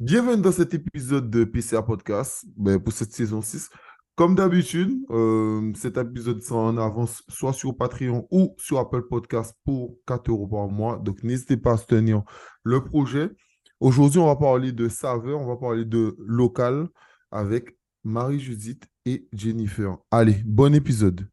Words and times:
Bienvenue 0.00 0.42
dans 0.42 0.50
cet 0.50 0.74
épisode 0.74 1.30
de 1.30 1.44
PCA 1.44 1.80
Podcast 1.80 2.44
ben, 2.56 2.80
pour 2.80 2.92
cette 2.92 3.12
saison 3.12 3.40
6. 3.40 3.70
Comme 4.16 4.34
d'habitude, 4.34 4.92
euh, 5.10 5.72
cet 5.76 5.96
épisode 5.98 6.42
sera 6.42 6.62
en 6.62 6.76
avance 6.78 7.22
soit 7.28 7.52
sur 7.52 7.76
Patreon 7.76 8.26
ou 8.32 8.56
sur 8.58 8.80
Apple 8.80 9.02
Podcast 9.08 9.56
pour 9.64 9.96
4 10.08 10.30
euros 10.30 10.48
par 10.48 10.66
mois. 10.66 10.98
Donc 10.98 11.22
n'hésitez 11.22 11.56
pas 11.56 11.74
à 11.74 11.76
soutenir 11.76 12.24
le 12.64 12.82
projet. 12.82 13.30
Aujourd'hui, 13.78 14.18
on 14.18 14.26
va 14.26 14.34
parler 14.34 14.72
de 14.72 14.88
saveur, 14.88 15.40
on 15.40 15.46
va 15.46 15.56
parler 15.56 15.84
de 15.84 16.16
local 16.18 16.88
avec 17.30 17.78
Marie-Judith 18.02 18.88
et 19.06 19.28
Jennifer. 19.32 19.96
Allez, 20.10 20.42
bon 20.44 20.74
épisode. 20.74 21.28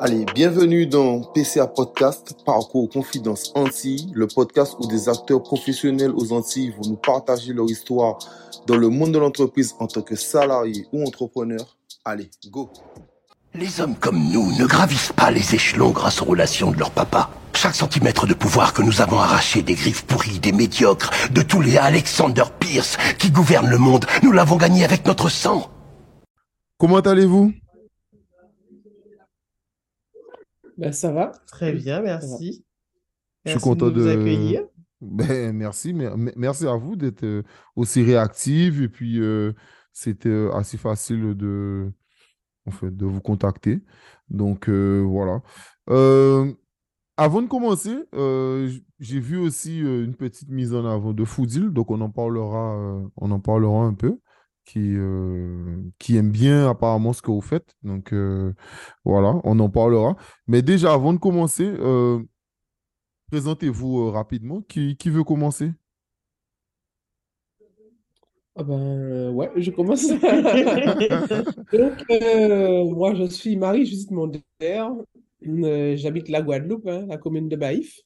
Allez, 0.00 0.24
bienvenue 0.32 0.86
dans 0.86 1.22
PCA 1.22 1.66
Podcast, 1.66 2.36
Parcours 2.46 2.88
Confidence 2.88 3.50
Antilles, 3.56 4.12
le 4.14 4.28
podcast 4.28 4.76
où 4.78 4.86
des 4.86 5.08
acteurs 5.08 5.42
professionnels 5.42 6.12
aux 6.14 6.32
Antilles 6.32 6.72
vont 6.78 6.90
nous 6.90 6.96
partager 6.96 7.52
leur 7.52 7.68
histoire 7.68 8.16
dans 8.68 8.76
le 8.76 8.90
monde 8.90 9.10
de 9.10 9.18
l'entreprise 9.18 9.74
en 9.80 9.88
tant 9.88 10.02
que 10.02 10.14
salariés 10.14 10.86
ou 10.92 11.04
entrepreneurs. 11.04 11.76
Allez, 12.04 12.30
go 12.48 12.70
Les 13.54 13.80
hommes 13.80 13.96
comme 13.96 14.22
nous 14.30 14.52
ne 14.56 14.66
gravissent 14.66 15.12
pas 15.12 15.32
les 15.32 15.56
échelons 15.56 15.90
grâce 15.90 16.22
aux 16.22 16.26
relations 16.26 16.70
de 16.70 16.78
leur 16.78 16.92
papa. 16.92 17.30
Chaque 17.52 17.74
centimètre 17.74 18.28
de 18.28 18.34
pouvoir 18.34 18.74
que 18.74 18.82
nous 18.82 19.00
avons 19.00 19.18
arraché 19.18 19.62
des 19.62 19.74
griffes 19.74 20.04
pourries, 20.04 20.38
des 20.38 20.52
médiocres, 20.52 21.10
de 21.32 21.42
tous 21.42 21.60
les 21.60 21.76
Alexander 21.76 22.44
Pierce 22.60 22.98
qui 23.18 23.32
gouvernent 23.32 23.70
le 23.70 23.78
monde, 23.78 24.06
nous 24.22 24.30
l'avons 24.30 24.58
gagné 24.58 24.84
avec 24.84 25.06
notre 25.06 25.28
sang. 25.28 25.68
Comment 26.78 27.00
allez-vous? 27.00 27.52
Ben, 30.78 30.92
ça 30.92 31.12
va. 31.12 31.32
Très 31.46 31.72
bien, 31.72 32.00
merci. 32.00 32.64
Je 33.44 33.52
suis 33.52 33.60
content 33.60 33.90
de 33.90 34.00
nous 34.00 34.04
de... 34.06 34.10
accueillir. 34.10 34.62
Ben, 35.00 35.52
merci, 35.52 35.92
mer- 35.92 36.18
mer- 36.18 36.34
merci 36.36 36.66
à 36.66 36.74
vous 36.74 36.96
d'être 36.96 37.22
euh, 37.22 37.44
aussi 37.76 38.02
réactive 38.02 38.82
et 38.82 38.88
puis 38.88 39.20
euh, 39.20 39.52
c'était 39.92 40.28
euh, 40.28 40.52
assez 40.54 40.76
facile 40.76 41.36
de, 41.36 41.92
en 42.66 42.72
fait, 42.72 42.96
de 42.96 43.06
vous 43.06 43.20
contacter. 43.20 43.84
Donc 44.28 44.68
euh, 44.68 45.04
voilà. 45.06 45.40
Euh, 45.88 46.52
avant 47.16 47.42
de 47.42 47.48
commencer, 47.48 47.96
euh, 48.14 48.70
j'ai 48.98 49.20
vu 49.20 49.38
aussi 49.38 49.78
une 49.80 50.16
petite 50.16 50.48
mise 50.50 50.74
en 50.74 50.84
avant 50.84 51.12
de 51.12 51.24
Foodil, 51.24 51.70
donc 51.70 51.90
on 51.92 52.00
en 52.00 52.10
parlera, 52.10 53.00
on 53.16 53.30
en 53.30 53.40
parlera 53.40 53.84
un 53.84 53.94
peu, 53.94 54.18
qui, 54.68 54.96
euh, 54.96 55.82
qui 55.98 56.16
aime 56.18 56.30
bien 56.30 56.68
apparemment 56.68 57.14
ce 57.14 57.22
que 57.22 57.30
vous 57.30 57.40
faites. 57.40 57.74
Donc 57.82 58.12
euh, 58.12 58.52
voilà, 59.04 59.40
on 59.44 59.58
en 59.60 59.70
parlera. 59.70 60.14
Mais 60.46 60.60
déjà, 60.60 60.92
avant 60.92 61.14
de 61.14 61.18
commencer, 61.18 61.64
euh, 61.64 62.22
présentez-vous 63.30 64.10
rapidement. 64.10 64.60
Qui, 64.60 64.96
qui 64.98 65.08
veut 65.08 65.24
commencer? 65.24 65.72
Ah 68.56 68.62
ben, 68.62 69.30
ouais, 69.30 69.50
je 69.56 69.70
commence. 69.70 70.08
Donc, 71.72 72.94
moi, 72.96 73.14
je 73.14 73.24
suis 73.30 73.56
Marie-Judith 73.56 74.10
Mondaire. 74.10 74.92
Euh, 75.46 75.96
j'habite 75.96 76.28
la 76.28 76.42
Guadeloupe, 76.42 76.86
hein, 76.88 77.06
la 77.08 77.16
commune 77.16 77.48
de 77.48 77.56
Baïf. 77.56 78.02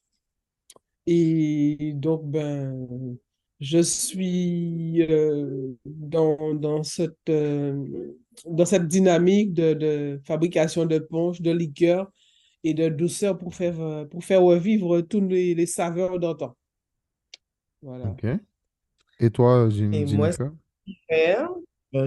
Et 1.05 1.93
donc, 1.95 2.23
ben, 2.29 3.17
je 3.63 3.79
suis 3.81 5.01
euh, 5.09 5.71
dans, 5.85 6.53
dans 6.53 6.83
cette, 6.83 7.29
euh, 7.29 8.13
dans 8.45 8.65
cette 8.65 8.87
dynamique 8.89 9.53
de, 9.53 9.73
de 9.73 10.19
fabrication 10.25 10.85
de 10.85 10.99
punch, 10.99 11.39
de 11.41 11.51
liqueur 11.51 12.11
et 12.65 12.73
de 12.73 12.89
douceur 12.89 13.37
pour 13.37 13.55
faire, 13.55 13.79
euh, 13.79 14.03
pour 14.05 14.23
faire 14.25 14.41
revivre 14.41 14.99
toutes 15.01 15.29
les, 15.29 15.55
les 15.55 15.65
saveurs 15.65 16.19
d'antan. 16.19 16.57
Voilà. 17.81 18.09
Ok. 18.09 18.25
Et 19.19 19.29
toi, 19.29 19.69
Jen- 19.69 19.93
Et 19.93 20.05
moi, 20.17 20.29
Jennifer? 20.31 20.51
Jennifer, 21.09 21.49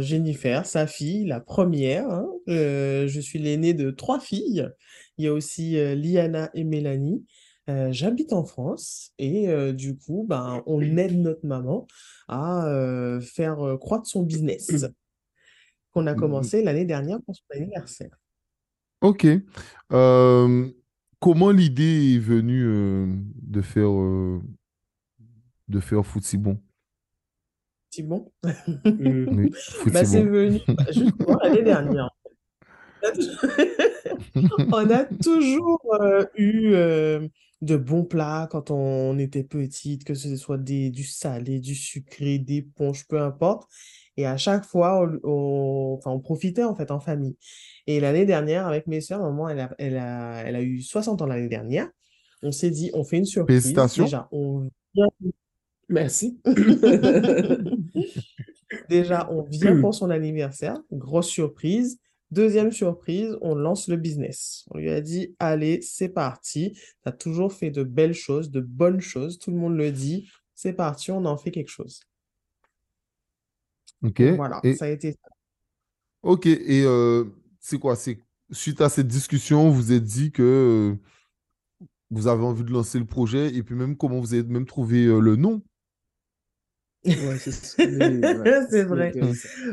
Jennifer, 0.03 0.67
sa 0.67 0.87
fille, 0.87 1.25
la 1.25 1.41
première. 1.41 2.11
hein. 2.11 2.29
Euh, 2.48 3.09
je 3.09 3.20
suis 3.20 3.39
l'aînée 3.39 3.73
de 3.73 3.91
trois 3.91 4.20
filles. 4.20 4.69
Il 5.17 5.25
y 5.25 5.29
a 5.29 5.33
aussi 5.33 5.79
euh, 5.79 5.95
Liana 5.95 6.51
et 6.53 6.64
Mélanie. 6.64 7.25
Euh, 7.69 7.89
j'habite 7.91 8.33
en 8.33 8.45
France 8.45 9.13
et 9.19 9.49
euh, 9.49 9.73
du 9.73 9.97
coup, 9.97 10.25
ben, 10.29 10.63
on 10.67 10.81
aide 10.81 11.19
notre 11.19 11.45
maman 11.45 11.87
à 12.29 12.67
euh, 12.69 13.21
faire 13.21 13.77
croître 13.81 14.07
son 14.07 14.23
business 14.23 14.87
qu'on 15.93 16.07
a 16.07 16.15
commencé 16.15 16.63
l'année 16.63 16.85
dernière 16.85 17.21
pour 17.23 17.35
son 17.35 17.43
anniversaire. 17.51 18.17
Ok. 19.01 19.27
Comment 21.19 21.51
l'idée 21.51 22.15
est 22.15 22.19
venue 22.19 22.63
de 23.43 23.63
faire, 23.63 23.91
de 25.69 25.81
faire 25.81 26.05
Bon? 26.39 26.59
C'est 27.93 28.03
bon? 28.03 28.31
Oui, 28.45 29.51
Bah, 29.93 30.05
c'est 30.05 30.23
Bon. 30.23 30.31
venu 30.31 30.61
bah, 30.69 30.85
justement 30.93 31.39
l'année 31.43 31.63
dernière. 31.63 32.11
On 34.72 34.90
a 34.90 35.05
toujours 35.05 35.80
euh, 36.00 36.24
eu 36.36 36.72
euh, 36.74 37.27
de 37.62 37.77
bons 37.77 38.05
plats 38.05 38.48
quand 38.50 38.70
on 38.70 39.18
était 39.18 39.44
petite, 39.44 40.05
que 40.05 40.14
ce 40.14 40.36
soit 40.36 40.58
des, 40.58 40.90
du 40.90 41.05
salé, 41.05 41.61
du 41.61 41.74
sucré, 41.74 42.39
des 42.39 42.62
punches, 42.62 43.06
peu 43.08 43.20
importe. 43.20 43.68
Et 44.18 44.27
à 44.27 44.36
chaque 44.36 44.64
fois, 44.64 45.08
on, 45.24 45.98
on- 46.05 46.20
profitait 46.20 46.64
en 46.64 46.74
fait 46.74 46.90
en 46.90 47.00
famille. 47.00 47.36
Et 47.86 48.00
l'année 48.00 48.27
dernière, 48.27 48.67
avec 48.67 48.86
mes 48.86 49.00
soeurs, 49.00 49.22
maman, 49.22 49.48
elle 49.48 49.61
a, 49.61 49.74
elle 49.78 49.96
a, 49.98 50.42
elle 50.42 50.56
a 50.56 50.62
eu 50.62 50.80
60 50.80 51.20
ans 51.23 51.27
l'année 51.27 51.48
dernière. 51.48 51.88
On 52.42 52.52
s'est 52.52 52.70
dit, 52.70 52.90
on 52.94 53.05
fait 53.05 53.18
une 53.18 53.24
surprise. 53.27 53.62
Félicitations. 53.62 54.05
Déjà, 54.05 54.28
on 54.33 54.68
vient 54.94 55.06
Merci. 55.88 56.40
Déjà, 58.88 59.28
on 59.30 59.42
vient 59.42 59.80
pour 59.80 59.94
son 59.94 60.11
anniversaire, 60.11 60.78
grosse 60.92 61.28
surprise. 61.28 61.98
Deuxième 62.36 62.70
surprise, 62.70 63.35
on 63.41 63.55
lance 63.55 63.89
le 63.89 63.97
business. 63.97 64.67
On 64.70 64.77
lui 64.77 64.91
a 64.91 65.01
dit, 65.01 65.35
allez, 65.39 65.80
c'est 65.80 66.11
parti. 66.11 66.74
Tu 66.74 66.83
as 67.07 67.13
toujours 67.13 67.51
fait 67.51 67.70
de 67.70 67.83
belles 67.83 68.13
choses, 68.13 68.51
de 68.51 68.61
bonnes 68.61 69.01
choses. 69.01 69.39
Tout 69.39 69.51
le 69.51 69.57
monde 69.57 69.74
le 69.74 69.91
dit. 69.91 70.29
C'est 70.55 70.74
parti, 70.74 71.11
on 71.11 71.24
en 71.24 71.39
fait 71.39 71.51
quelque 71.51 71.70
chose. 71.70 72.02
Ok. 74.02 74.20
Voilà, 74.20 74.61
Et, 74.64 74.74
ça 74.74 74.85
a 74.85 74.89
été 74.89 75.13
ça. 75.13 75.29
ok. 76.24 76.45
Et 76.45 76.83
euh, 76.85 77.24
c'est 77.58 77.79
quoi? 77.79 77.97
C'est 77.97 78.19
suite 78.51 78.83
à 78.83 78.91
cette 78.91 79.08
discussion, 79.08 79.70
vous 79.70 79.95
êtes 79.95 80.05
dit 80.05 80.30
que 80.30 80.42
euh, 81.80 81.86
vous 82.11 82.27
avez 82.27 82.45
envie 82.45 82.64
de 82.64 82.70
lancer 82.70 82.98
le 82.98 83.07
projet 83.07 83.55
et 83.55 83.63
puis 83.63 83.74
même 83.74 83.97
comment 83.97 84.20
vous 84.20 84.35
avez 84.35 84.42
même 84.42 84.67
trouvé 84.67 85.07
euh, 85.07 85.20
le 85.20 85.36
nom? 85.36 85.63
Ouais, 87.06 87.39
c'est 87.39 87.78
ouais, 87.78 88.83
vrai. 88.84 89.12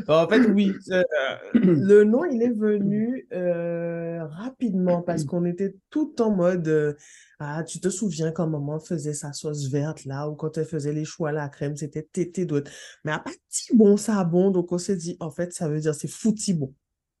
En 0.08 0.28
fait, 0.28 0.46
oui, 0.50 0.72
euh, 0.90 1.02
le 1.54 2.04
nom, 2.04 2.24
il 2.24 2.42
est 2.42 2.52
venu 2.52 3.26
euh, 3.32 4.24
rapidement 4.26 5.02
parce 5.02 5.24
qu'on 5.24 5.44
était 5.44 5.74
tout 5.90 6.20
en 6.22 6.30
mode 6.30 6.68
euh, 6.68 6.94
Ah, 7.40 7.64
tu 7.64 7.80
te 7.80 7.88
souviens 7.88 8.30
quand 8.30 8.46
maman 8.46 8.78
faisait 8.78 9.14
sa 9.14 9.32
sauce 9.32 9.68
verte 9.68 10.04
là, 10.04 10.28
ou 10.28 10.34
quand 10.34 10.56
elle 10.58 10.64
faisait 10.64 10.92
les 10.92 11.04
choux 11.04 11.26
à 11.26 11.32
la 11.32 11.48
crème, 11.48 11.76
c'était 11.76 12.06
tété 12.10 12.44
d'autres. 12.44 12.70
Mais 13.04 13.12
à 13.12 13.18
partir 13.18 13.74
bon, 13.74 13.96
ça 13.96 14.18
a 14.18 14.24
bon, 14.24 14.50
donc 14.50 14.70
on 14.72 14.78
s'est 14.78 14.96
dit, 14.96 15.16
en 15.20 15.30
fait, 15.30 15.52
ça 15.52 15.68
veut 15.68 15.80
dire 15.80 15.94
c'est 15.94 16.10
fouti 16.10 16.54
bon. 16.54 16.72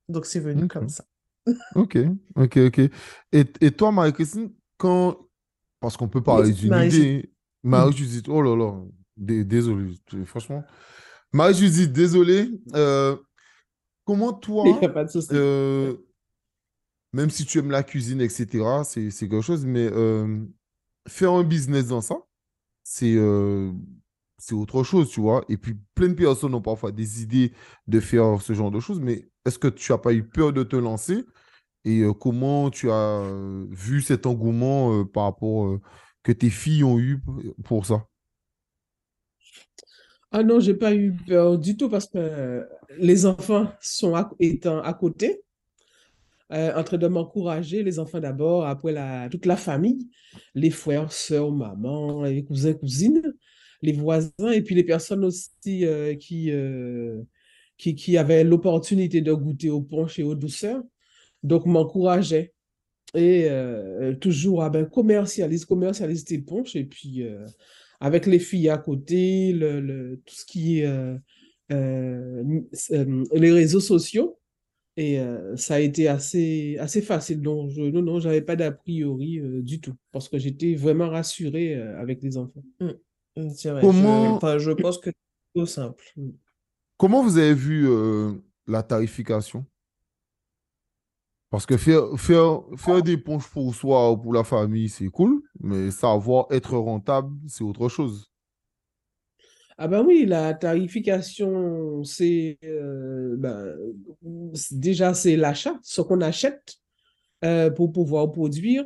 Donc 0.08 0.26
c'est 0.26 0.40
venu 0.40 0.68
comme 0.68 0.88
ça. 0.88 1.04
Ok, 1.74 1.98
ok, 2.36 2.56
ok. 2.56 2.78
Et, 2.78 3.44
et 3.60 3.70
toi, 3.70 3.92
Marie-Christine, 3.92 4.50
quand... 4.78 5.28
Parce 5.78 5.94
qu'on 5.94 6.08
peut 6.08 6.22
parler 6.22 6.52
d'une 6.52 6.72
idée. 6.72 7.34
Marie-Judith, 7.62 8.28
oh 8.30 8.40
là 8.40 8.56
là, 8.56 8.80
dé- 9.16 9.44
désolé, 9.44 9.94
franchement. 10.26 10.64
Marie-Judith, 11.32 11.92
désolé. 11.92 12.50
Euh, 12.74 13.16
comment 14.04 14.32
toi, 14.32 14.64
Il 14.68 14.78
n'y 14.78 14.84
a 14.84 14.88
pas 14.88 15.04
de 15.04 15.10
souci. 15.10 15.34
euh, 15.34 15.96
même 17.12 17.30
si 17.30 17.44
tu 17.44 17.58
aimes 17.58 17.70
la 17.70 17.82
cuisine, 17.82 18.20
etc., 18.20 18.84
c'est 18.84 19.10
quelque 19.10 19.40
chose, 19.40 19.64
mais 19.64 19.88
euh, 19.92 20.44
faire 21.08 21.32
un 21.32 21.44
business 21.44 21.88
dans 21.88 22.00
ça, 22.00 22.16
c'est 22.84 23.16
c'est 24.38 24.54
autre 24.54 24.82
chose, 24.82 25.10
tu 25.10 25.20
vois. 25.20 25.44
Et 25.48 25.56
puis, 25.56 25.74
plein 25.94 26.08
de 26.08 26.14
personnes 26.14 26.54
ont 26.54 26.60
parfois 26.60 26.92
des 26.92 27.22
idées 27.22 27.52
de 27.86 28.00
faire 28.00 28.40
ce 28.42 28.52
genre 28.52 28.70
de 28.70 28.80
choses, 28.80 29.00
mais 29.00 29.28
est-ce 29.46 29.58
que 29.58 29.68
tu 29.68 29.92
n'as 29.92 29.98
pas 29.98 30.12
eu 30.12 30.24
peur 30.28 30.52
de 30.52 30.62
te 30.62 30.76
lancer? 30.76 31.24
Et 31.84 32.00
euh, 32.02 32.12
comment 32.14 32.70
tu 32.70 32.90
as 32.90 33.22
vu 33.70 34.02
cet 34.02 34.26
engouement 34.26 35.00
euh, 35.00 35.04
par 35.04 35.24
rapport 35.24 35.66
euh, 35.68 35.80
que 36.22 36.32
tes 36.32 36.50
filles 36.50 36.84
ont 36.84 36.98
eu 36.98 37.22
pour 37.64 37.86
ça? 37.86 38.06
Ah 40.36 40.42
non, 40.42 40.58
j'ai 40.58 40.74
pas 40.74 40.92
eu 40.92 41.12
peur 41.12 41.56
du 41.60 41.76
tout 41.76 41.88
parce 41.88 42.08
que 42.08 42.66
les 42.98 43.24
enfants 43.24 43.68
sont 43.80 44.16
à, 44.16 44.32
étant 44.40 44.80
à 44.82 44.92
côté, 44.92 45.42
euh, 46.52 46.74
en 46.74 46.82
train 46.82 46.98
de 46.98 47.06
m'encourager, 47.06 47.84
les 47.84 48.00
enfants 48.00 48.18
d'abord, 48.18 48.66
après 48.66 48.90
la, 48.90 49.28
toute 49.28 49.46
la 49.46 49.56
famille, 49.56 50.08
les 50.56 50.70
frères, 50.70 51.12
sœurs, 51.12 51.52
maman, 51.52 52.24
les 52.24 52.42
cousins, 52.42 52.72
cousines, 52.72 53.22
les 53.80 53.92
voisins, 53.92 54.50
et 54.52 54.60
puis 54.62 54.74
les 54.74 54.82
personnes 54.82 55.24
aussi 55.24 55.86
euh, 55.86 56.16
qui, 56.16 56.50
euh, 56.50 57.22
qui, 57.78 57.94
qui 57.94 58.18
avaient 58.18 58.42
l'opportunité 58.42 59.20
de 59.20 59.32
goûter 59.32 59.70
au 59.70 59.82
punch 59.82 60.18
et 60.18 60.24
aux 60.24 60.34
douceurs, 60.34 60.82
donc 61.44 61.64
m'encourageaient. 61.64 62.52
Et 63.16 63.48
toujours, 64.20 64.64
ah 64.64 64.70
ben, 64.70 64.86
commercialise, 64.86 65.64
commercialise 65.64 66.24
tes 66.24 66.38
punch, 66.38 66.74
et 66.74 66.82
puis 66.82 67.24
avec 68.04 68.26
les 68.26 68.38
filles 68.38 68.68
à 68.70 68.78
côté, 68.78 69.52
le, 69.52 69.80
le- 69.80 70.22
tout 70.26 70.34
ce 70.34 70.44
qui 70.46 70.80
est 70.80 70.86
euh, 70.86 71.16
euh, 71.72 72.44
euh, 72.92 73.24
les 73.34 73.52
réseaux 73.52 73.80
sociaux. 73.80 74.38
Et 74.96 75.20
euh, 75.20 75.56
ça 75.56 75.76
a 75.76 75.80
été 75.80 76.08
assez, 76.08 76.76
assez 76.78 77.02
facile. 77.02 77.42
Donc, 77.42 77.70
je, 77.70 77.82
non, 77.82 78.02
non, 78.02 78.20
j'avais 78.20 78.42
pas 78.42 78.56
d'a 78.56 78.72
priori 78.72 79.40
euh, 79.40 79.62
du 79.62 79.80
tout, 79.80 79.94
parce 80.12 80.28
que 80.28 80.38
j'étais 80.38 80.74
vraiment 80.76 81.08
rassurée 81.10 81.76
euh, 81.76 82.00
avec 82.00 82.22
les 82.22 82.36
enfants. 82.38 82.64
Mm, 82.80 83.50
C'est 83.54 83.70
vrai, 83.70 83.90
je, 83.90 84.02
Comment, 84.02 84.38
je 84.58 84.70
pense 84.72 84.98
que 84.98 85.10
c'est 85.10 85.16
plutôt 85.54 85.66
simple. 85.66 86.04
comment 86.96 87.22
vous 87.22 87.38
avez 87.38 87.54
vu 87.54 87.86
euh, 87.88 88.32
la 88.66 88.82
tarification? 88.82 89.64
Parce 91.50 91.66
que 91.66 91.76
faire, 91.76 92.02
faire, 92.18 92.62
faire 92.76 93.02
des 93.02 93.16
ponches 93.16 93.48
pour 93.48 93.74
soi 93.74 94.10
ou 94.12 94.16
pour 94.18 94.34
la 94.34 94.44
famille, 94.44 94.88
c'est 94.88 95.08
cool, 95.08 95.42
mais 95.64 95.90
savoir 95.90 96.46
être 96.50 96.76
rentable, 96.76 97.34
c'est 97.48 97.64
autre 97.64 97.88
chose. 97.88 98.30
Ah 99.76 99.88
ben 99.88 100.04
oui, 100.04 100.24
la 100.24 100.54
tarification, 100.54 102.04
c'est 102.04 102.58
euh, 102.64 103.34
ben, 103.36 103.74
déjà 104.70 105.14
c'est 105.14 105.36
l'achat, 105.36 105.76
ce 105.82 106.00
qu'on 106.00 106.20
achète 106.20 106.76
euh, 107.44 107.70
pour 107.70 107.90
pouvoir 107.90 108.30
produire. 108.30 108.84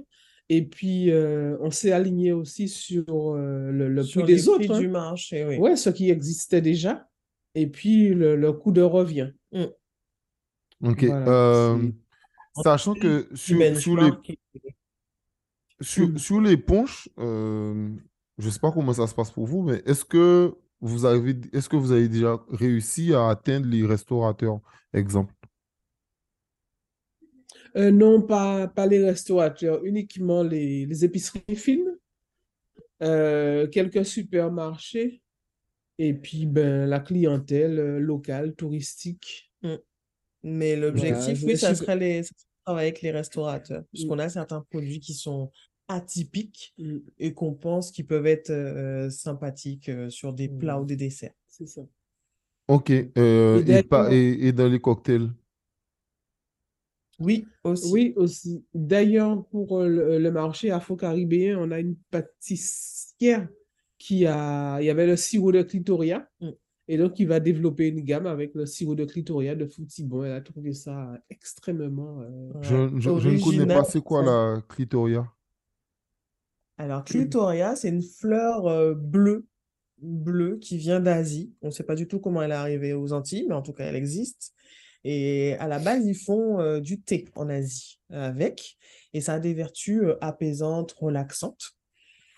Et 0.49 0.63
puis, 0.65 1.11
euh, 1.11 1.59
on 1.61 1.71
s'est 1.71 1.93
aligné 1.93 2.33
aussi 2.33 2.69
sur 2.69 3.05
euh, 3.35 3.71
le, 3.71 3.89
le 3.89 4.03
prix 4.03 4.23
les 4.23 4.37
des 4.37 4.41
prix 4.43 4.49
autres. 4.49 4.73
hein. 4.73 4.81
du 4.81 4.89
marché, 4.89 5.45
oui. 5.45 5.59
Ouais, 5.59 5.77
ce 5.77 5.91
qui 5.91 6.09
existait 6.11 6.63
déjà. 6.63 7.07
Et 7.55 7.67
puis, 7.67 8.15
le, 8.15 8.35
le 8.35 8.53
coût 8.55 8.73
de 8.73 8.81
revient. 8.81 9.31
Mm. 9.53 9.65
Ok. 10.85 11.05
Voilà. 11.05 11.29
euh, 11.29 11.79
sachant 12.63 12.95
que 12.95 13.29
sur, 13.35 13.59
sur 13.79 14.01
les. 14.01 14.11
Sur, 15.81 16.09
Mm. 16.09 16.19
sur 16.19 16.41
les 16.41 16.57
ponches, 16.57 17.09
euh, 17.19 17.91
je 18.39 18.47
ne 18.47 18.51
sais 18.51 18.61
pas 18.61 18.73
comment 18.73 18.93
ça 18.93 19.07
se 19.07 19.15
passe 19.15 19.31
pour 19.31 19.47
vous, 19.47 19.63
mais 19.63 19.83
est-ce 19.87 20.05
que 20.05 20.55
vous 20.81 21.05
avez, 21.05 21.37
est-ce 21.53 21.69
que 21.69 21.77
vous 21.77 21.93
avez 21.93 22.09
déjà 22.09 22.41
réussi 22.51 23.13
à 23.15 23.29
atteindre 23.29 23.67
les 23.67 23.85
restaurateurs, 23.85 24.61
exemple? 24.93 25.35
Euh, 27.77 27.91
non, 27.91 28.23
pas, 28.23 28.67
pas 28.69 28.87
les 28.87 29.05
restaurateurs, 29.05 29.85
uniquement 29.85 30.43
les, 30.43 30.87
les 30.87 31.05
épiceries 31.05 31.57
fines, 31.57 31.97
euh, 33.03 33.67
quelques 33.69 34.05
supermarchés, 34.07 35.23
et 35.99 36.15
puis 36.15 36.47
ben, 36.47 36.87
la 36.87 37.01
clientèle 37.01 37.99
locale, 37.99 38.55
touristique. 38.55 39.53
Mm. 39.63 39.75
Mais 40.45 40.77
l'objectif, 40.77 41.39
je 41.39 41.47
oui, 41.47 41.57
ça 41.57 41.75
serait 41.75 41.97
les, 41.97 42.23
ça 42.23 42.29
serait 42.29 42.47
travailler 42.65 42.89
avec 42.89 43.03
les 43.03 43.11
restaurateurs. 43.11 43.83
Mm. 43.83 43.87
Puisqu'on 43.93 44.19
a 44.19 44.29
certains 44.29 44.65
produits 44.71 45.01
qui 45.01 45.15
sont 45.15 45.51
atypiques 45.89 46.75
Mm, 46.79 46.99
et 47.19 47.35
qu'on 47.35 47.55
pense 47.55 47.91
qu'ils 47.91 48.07
peuvent 48.07 48.27
être 48.27 48.51
euh, 48.51 49.11
sympathiques 49.11 49.89
euh, 49.89 50.11
sur 50.11 50.33
des 50.33 50.49
plats 50.49 50.79
Mm. 50.79 50.83
ou 50.83 50.85
des 50.87 50.97
desserts. 50.97 51.35
c'est 51.49 51.67
ça. 51.67 51.83
Ok. 52.69 52.91
euh, 52.91 53.65
Et 53.67 53.79
et, 53.79 53.83
pas, 53.83 54.05
d'ailleurs- 54.05 54.13
et, 54.13 54.49
et 54.49 54.53
dans 54.53 54.69
les 54.69 54.79
cocktails? 54.81 55.31
Oui, 57.21 57.47
aussi. 57.65 57.91
Oui, 57.93 58.13
aussi. 58.17 58.65
D'ailleurs, 58.75 59.45
pour 59.49 59.81
euh, 59.81 59.89
le, 59.89 60.19
le 60.19 60.31
marché 60.31 60.71
afro-caribéen, 60.71 61.59
on 61.59 61.71
a 61.73 61.81
une 61.81 61.97
pâtissière 62.11 63.49
qui 63.99 64.25
a, 64.27 64.81
il 64.81 64.85
y 64.87 64.91
avait 64.91 65.07
le 65.07 65.17
sirop 65.17 65.51
de 65.51 65.63
clitoria, 65.63 66.29
Mm. 66.41 66.51
et 66.87 66.97
donc 66.99 67.19
il 67.19 67.27
va 67.27 67.41
développer 67.41 67.89
une 67.89 68.03
gamme 68.03 68.27
avec 68.29 68.55
le 68.55 68.67
sirop 68.67 68.95
de 68.95 69.05
clitoria 69.05 69.57
de 69.57 69.67
Foutibon. 69.67 70.23
Elle 70.25 70.33
a 70.33 70.41
trouvé 70.41 70.73
ça 70.75 71.13
extrêmement. 71.29 72.21
euh, 72.21 72.53
Je, 72.63 72.77
Ouais. 72.77 72.91
je, 73.01 73.19
je 73.19 73.29
ne 73.31 73.41
connais 73.43 73.67
pas 73.75 73.83
c'est 73.85 74.01
quoi 74.03 74.23
la 74.23 74.63
clitoria. 74.69 75.27
Alors, 76.79 77.05
Clitoria, 77.05 77.77
c'est 77.77 77.89
une 77.89 78.03
fleur 78.03 78.67
euh, 78.67 78.95
bleue, 78.95 79.47
bleue 80.01 80.59
qui 80.59 80.79
vient 80.79 81.01
d'Asie. 81.01 81.53
On 81.61 81.67
ne 81.67 81.73
sait 81.73 81.83
pas 81.83 81.97
du 81.97 82.07
tout 82.07 82.21
comment 82.21 82.41
elle 82.43 82.53
est 82.53 82.55
arrivée 82.55 82.93
aux 82.93 83.13
Antilles, 83.13 83.47
mais 83.49 83.55
en 83.55 83.63
tout 83.63 83.73
cas, 83.73 83.85
elle 83.85 83.97
existe. 83.97 84.55
Et 85.05 85.55
à 85.59 85.69
la 85.69 85.79
base, 85.79 86.07
ils 86.07 86.17
font 86.17 86.61
euh, 86.61 86.81
du 86.81 87.01
thé 87.01 87.27
en 87.35 87.49
Asie 87.49 88.01
avec, 88.11 88.77
et 89.13 89.21
ça 89.21 89.35
a 89.35 89.39
des 89.39 89.55
vertus 89.55 90.03
euh, 90.03 90.17
apaisantes, 90.21 90.93
relaxantes. 90.93 91.73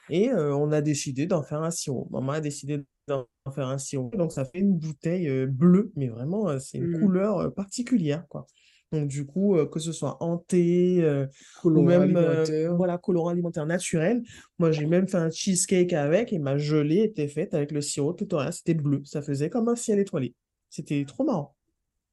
Et 0.09 0.31
euh, 0.31 0.55
on 0.55 0.73
a 0.73 0.81
décidé 0.81 1.27
d'en 1.27 1.43
faire 1.43 1.63
un 1.63 1.71
sirop. 1.71 2.09
Maman 2.11 2.33
a 2.33 2.41
décidé 2.41 2.83
d'en 3.09 3.27
faire 3.55 3.69
un 3.69 3.79
sirop. 3.79 4.11
Donc, 4.17 4.33
ça 4.33 4.45
fait 4.45 4.59
une 4.59 4.77
bouteille 4.77 5.47
bleue, 5.47 5.93
mais 5.97 6.09
vraiment, 6.09 6.59
c'est 6.59 6.79
une 6.79 6.97
Mm. 6.97 7.01
couleur 7.01 7.55
particulière, 7.55 8.27
quoi. 8.29 8.47
Donc, 8.93 9.07
du 9.07 9.25
coup, 9.25 9.57
euh, 9.57 9.67
que 9.67 9.79
ce 9.79 9.93
soit 9.93 10.19
thé, 10.49 10.99
euh, 11.03 11.27
ou 11.27 11.63
colorant 11.63 11.87
même 11.87 12.17
euh, 12.17 12.31
alimentaire. 12.31 12.77
voilà, 12.77 12.99
colorant 12.99 13.29
alimentaire 13.29 13.67
naturel. 13.67 14.23
Moi, 14.59 14.73
j'ai 14.73 14.87
même 14.87 15.07
fait 15.07 15.17
un 15.17 15.31
cheesecake 15.31 15.93
avec 15.93 16.33
et 16.33 16.39
ma 16.39 16.59
gelée 16.59 17.03
était 17.05 17.29
faite 17.29 17.55
avec 17.55 17.71
le 17.71 17.81
sirop 17.81 18.15
clitoria. 18.15 18.51
C'était 18.51 18.75
bleu. 18.75 19.01
Ça 19.05 19.23
faisait 19.23 19.49
comme 19.49 19.69
un 19.69 19.77
ciel 19.77 20.01
étoilé. 20.01 20.35
C'était 20.69 21.05
trop 21.05 21.25
marrant. 21.25 21.55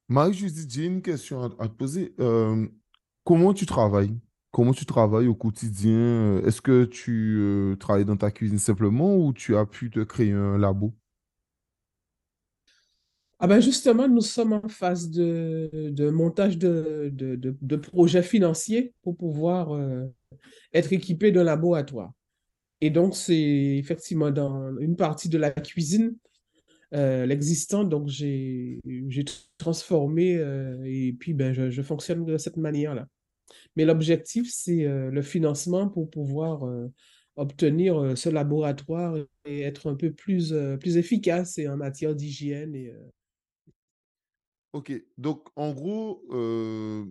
Marie-Judith, 0.08 0.72
j'ai 0.72 0.86
une 0.86 1.02
question 1.02 1.42
à, 1.42 1.50
à 1.60 1.68
te 1.68 1.74
poser. 1.74 2.14
Comment 3.24 3.54
tu 3.54 3.66
travailles? 3.66 4.16
Comment 4.52 4.74
tu 4.74 4.86
travailles 4.86 5.28
au 5.28 5.36
quotidien? 5.36 6.42
Est-ce 6.46 6.62
que 6.62 6.86
tu 6.86 7.76
travailles 7.80 8.06
dans 8.06 8.18
ta 8.18 8.32
cuisine 8.32 8.60
simplement 8.60 9.18
ou 9.18 9.34
tu 9.34 9.58
as 9.58 9.66
pu 9.66 9.90
te 9.90 10.00
créer 10.00 10.32
un 10.32 10.58
labo? 10.58 10.94
Ah 13.40 13.46
ben 13.46 13.60
justement, 13.60 14.08
nous 14.08 14.22
sommes 14.22 14.54
en 14.54 14.68
phase 14.68 15.12
de, 15.12 16.10
montage 16.10 16.58
de, 16.58 17.12
de, 17.14 17.76
projets 17.76 18.24
financiers 18.24 18.94
pour 19.04 19.16
pouvoir 19.16 19.74
euh, 19.74 20.06
être 20.74 20.92
équipés 20.92 21.32
d'un 21.32 21.44
laboratoire. 21.44 22.12
Et 22.82 22.90
donc, 22.90 23.16
c'est 23.16 23.78
effectivement 23.78 24.32
dans 24.32 24.76
une 24.80 24.96
partie 24.96 25.30
de 25.30 25.38
la 25.38 25.52
cuisine, 25.52 26.16
euh, 26.96 27.28
l'existant, 27.28 27.84
donc 27.84 28.08
j'ai 28.08 28.80
transformé 29.60 30.38
euh, 30.38 30.82
et 30.86 31.14
puis 31.14 31.34
ben, 31.34 31.54
je, 31.54 31.82
fonctionne 31.84 32.26
de 32.26 32.38
cette 32.38 32.58
manière-là. 32.58 33.08
Mais 33.76 33.86
l'objectif, 33.86 34.50
c'est 34.52 34.84
le 34.86 35.22
financement 35.22 35.88
pour 35.88 36.10
pouvoir 36.10 36.68
obtenir 37.36 38.18
ce 38.18 38.30
laboratoire 38.30 39.16
et 39.46 39.62
être 39.62 39.90
un 39.90 39.96
peu 39.96 40.12
plus, 40.12 40.54
plus 40.80 40.98
efficace 40.98 41.60
en 41.60 41.78
matière 41.78 42.16
d'hygiène 42.16 42.76
et 42.76 42.92
Ok, 44.78 44.92
donc 45.18 45.50
en 45.56 45.72
gros, 45.74 46.24
euh, 46.32 47.04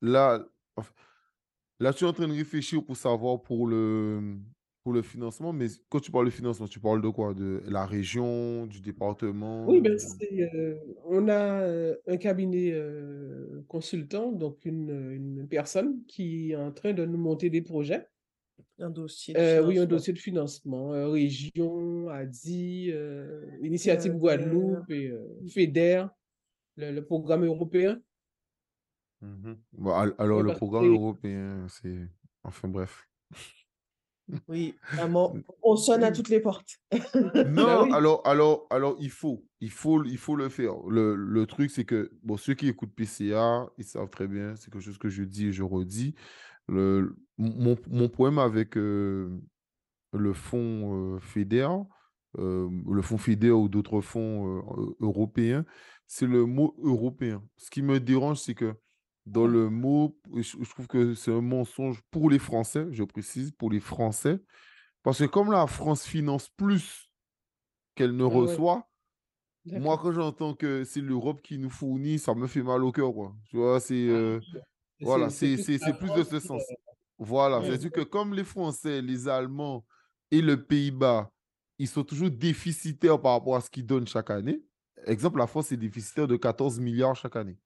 là, 0.00 0.44
enfin, 0.76 0.92
là, 1.80 1.92
tu 1.92 2.04
es 2.04 2.08
en 2.08 2.12
train 2.12 2.28
de 2.28 2.34
réfléchir 2.34 2.84
pour 2.84 2.96
savoir 2.98 3.42
pour 3.42 3.66
le, 3.66 4.38
pour 4.84 4.92
le 4.94 5.02
financement, 5.02 5.52
mais 5.52 5.68
quand 5.90 6.00
tu 6.00 6.10
parles 6.12 6.26
de 6.26 6.30
financement, 6.30 6.68
tu 6.68 6.80
parles 6.80 7.02
de 7.02 7.08
quoi? 7.10 7.34
De 7.34 7.62
la 7.66 7.86
région, 7.86 8.66
du 8.66 8.80
département? 8.82 9.66
Oui, 9.66 9.80
ben 9.80 9.98
du- 9.98 9.98
c'est, 9.98 10.42
euh, 10.54 10.76
on 11.06 11.28
a 11.28 11.60
euh, 11.62 11.96
un 12.06 12.16
cabinet 12.18 12.70
euh, 12.72 13.62
consultant, 13.68 14.30
donc 14.30 14.64
une, 14.64 15.10
une 15.12 15.48
personne 15.48 16.04
qui 16.06 16.52
est 16.52 16.56
en 16.56 16.70
train 16.70 16.92
de 16.92 17.04
nous 17.04 17.18
monter 17.18 17.50
des 17.50 17.62
projets. 17.62 18.06
Un 18.78 18.90
dossier 18.90 19.32
de 19.34 19.38
Euh, 19.38 19.60
oui, 19.60 19.78
un 19.78 19.82
financement. 19.82 19.86
dossier 19.96 20.12
de 20.12 20.18
financement, 20.18 20.92
euh, 20.92 21.08
région, 21.08 22.08
ADI, 22.10 22.90
euh, 22.92 23.42
Initiative. 23.62 24.12
Guadeloupe 24.12 24.90
et 24.90 25.08
euh, 25.08 25.24
FEDER, 25.48 26.06
le, 26.76 26.92
le 26.92 27.04
programme 27.04 27.44
européen. 27.44 28.00
Mhm. 29.22 29.56
Bon, 29.72 29.94
al- 29.94 30.14
alors, 30.18 30.42
le 30.42 30.52
programme 30.52 30.92
européen, 30.92 31.66
c'est... 31.68 32.08
Enfin, 32.44 32.68
bref. 32.68 33.08
Oui, 34.48 34.74
vraiment, 34.92 35.36
on 35.62 35.76
sonne 35.76 36.02
à 36.02 36.10
toutes 36.10 36.28
les 36.30 36.40
portes. 36.40 36.80
Non, 37.46 37.64
Bah 37.64 37.82
oui. 37.84 37.92
alors, 37.92 38.22
alors, 38.26 38.66
alors, 38.70 38.96
il 39.00 39.10
faut, 39.10 39.46
il 39.60 39.70
faut, 39.70 40.02
il 40.04 40.18
faut 40.18 40.34
le 40.34 40.48
faire. 40.48 40.74
Le, 40.88 41.14
le 41.14 41.46
truc, 41.46 41.70
c'est 41.70 41.84
que, 41.84 42.10
bon, 42.24 42.36
ceux 42.36 42.54
qui 42.54 42.66
écoutent 42.68 42.92
PCA, 42.94 43.68
ils 43.78 43.84
savent 43.84 44.10
très 44.10 44.26
bien, 44.26 44.56
c'est 44.56 44.70
quelque 44.72 44.82
chose 44.82 44.98
que 44.98 45.08
je 45.08 45.22
dis 45.22 45.46
et 45.46 45.52
je 45.52 45.62
redis. 45.62 46.14
Le, 46.68 47.16
mon, 47.38 47.76
mon 47.88 48.08
problème 48.08 48.38
avec 48.38 48.76
euh, 48.76 49.30
le 50.12 50.32
fonds 50.32 51.16
euh, 51.16 51.18
FEDER, 51.20 51.68
euh, 52.38 52.68
le 52.90 53.02
fonds 53.02 53.18
FEDER 53.18 53.52
ou 53.52 53.68
d'autres 53.68 54.00
fonds 54.00 54.58
euh, 54.58 54.62
euh, 54.80 54.96
européens, 55.00 55.64
c'est 56.06 56.26
le 56.26 56.44
mot 56.46 56.74
européen. 56.82 57.42
Ce 57.56 57.70
qui 57.70 57.82
me 57.82 58.00
dérange, 58.00 58.38
c'est 58.40 58.54
que 58.54 58.74
dans 59.26 59.46
le 59.46 59.70
mot, 59.70 60.18
je, 60.34 60.56
je 60.62 60.70
trouve 60.70 60.86
que 60.86 61.14
c'est 61.14 61.32
un 61.32 61.40
mensonge 61.40 62.00
pour 62.10 62.30
les 62.30 62.38
Français, 62.38 62.86
je 62.92 63.02
précise, 63.04 63.50
pour 63.52 63.70
les 63.70 63.80
Français, 63.80 64.38
parce 65.02 65.18
que 65.18 65.24
comme 65.24 65.52
la 65.52 65.66
France 65.66 66.04
finance 66.06 66.48
plus 66.50 67.10
qu'elle 67.94 68.16
ne 68.16 68.24
Ah 68.24 68.28
ouais. 68.28 68.36
reçoit, 68.42 68.88
moi, 69.66 69.98
quand 69.98 70.12
j'entends 70.12 70.54
que 70.54 70.84
c'est 70.84 71.00
l'Europe 71.00 71.42
qui 71.42 71.58
nous 71.58 71.70
fournit, 71.70 72.18
ça 72.18 72.34
me 72.34 72.46
fait 72.46 72.62
mal 72.62 72.84
au 72.84 72.92
cœur, 72.92 73.12
quoi. 73.12 73.34
Tu 73.50 73.56
vois, 73.56 73.80
c'est... 73.80 74.08
euh, 74.08 74.40
voilà, 75.00 75.30
c'est 75.30 75.56
plus 75.98 76.12
de 76.12 76.22
ce 76.22 76.40
sens. 76.40 76.62
Voilà, 77.18 77.60
Ouais. 77.60 77.66
c'est-à-dire 77.66 77.92
que 77.92 78.02
comme 78.02 78.34
les 78.34 78.44
Français, 78.44 79.00
les 79.00 79.28
Allemands 79.28 79.84
et 80.30 80.42
le 80.42 80.62
Pays-Bas, 80.62 81.30
ils 81.78 81.88
sont 81.88 82.04
toujours 82.04 82.30
déficitaires 82.30 83.20
par 83.20 83.32
rapport 83.32 83.56
à 83.56 83.60
ce 83.60 83.70
qu'ils 83.70 83.86
donnent 83.86 84.06
chaque 84.06 84.30
année. 84.30 84.62
Exemple, 85.06 85.38
la 85.38 85.46
France 85.46 85.72
est 85.72 85.76
déficitaire 85.76 86.26
de 86.26 86.36
14 86.36 86.78
milliards 86.80 87.14
chaque 87.16 87.36
année. 87.36 87.58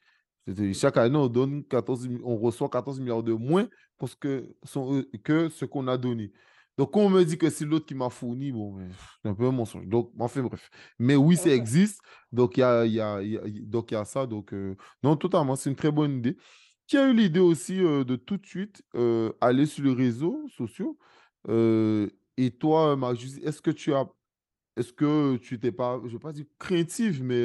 Chaque 0.75 0.97
année, 0.97 1.17
on, 1.17 1.29
donne 1.29 1.65
14, 1.65 2.09
mi- 2.09 2.21
on 2.25 2.37
reçoit 2.37 2.69
14 2.69 2.99
milliards 2.99 3.23
de 3.23 3.33
moins 3.33 3.69
pour 3.99 4.09
ce 4.09 4.17
que, 4.17 4.53
euh, 4.77 5.03
que 5.23 5.49
ce 5.49 5.65
qu'on 5.65 5.87
a 5.87 5.97
donné. 5.97 6.33
Donc, 6.77 6.93
quand 6.93 7.01
on 7.01 7.11
me 7.11 7.23
dit 7.25 7.37
que 7.39 7.51
c'est 7.51 7.65
l'autre 7.65 7.87
qui 7.87 7.95
m'a 7.95 8.09
fourni, 8.11 8.53
bon, 8.53 8.79
c'est 9.23 9.29
un 9.29 9.35
peu 9.35 9.47
un 9.47 9.53
mensonge. 9.53 9.87
Donc, 9.87 10.13
enfin, 10.19 10.43
bref. 10.43 10.71
Mais 10.99 11.15
oui, 11.15 11.37
ça 11.37 11.51
existe. 11.55 12.01
Donc, 12.33 12.57
il 12.57 12.61
y 12.61 12.63
a, 12.63 12.85
y, 12.87 13.01
a, 13.01 13.23
y, 13.23 13.37
a, 13.39 13.43
y 13.47 13.95
a 13.95 14.05
ça. 14.05 14.27
Donc, 14.27 14.53
euh, 14.55 14.77
non, 15.03 15.15
totalement, 15.17 15.57
c'est 15.57 15.71
une 15.71 15.77
très 15.77 15.93
bonne 15.93 16.19
idée. 16.19 16.37
Qui 16.91 16.99
a 16.99 17.09
eu 17.09 17.15
l'idée 17.15 17.39
aussi 17.39 17.77
de 17.77 18.17
tout 18.17 18.37
de 18.37 18.45
suite 18.45 18.83
aller 19.41 19.67
sur 19.67 19.85
les 19.85 19.95
réseaux 19.95 20.49
sociaux 20.49 20.99
Et 21.47 22.51
toi, 22.59 22.97
Marjus, 22.97 23.39
est-ce 23.45 23.63
que 23.63 23.71
tu 23.71 23.95
as. 23.95 24.09
Est-ce 24.77 24.93
que 24.93 25.37
tu 25.37 25.55
n'étais 25.55 25.71
pas, 25.71 26.01
je 26.01 26.09
ne 26.09 26.13
vais 26.15 26.19
pas 26.19 26.33
dire 26.33 26.47
craintive, 26.59 27.23
mais 27.23 27.45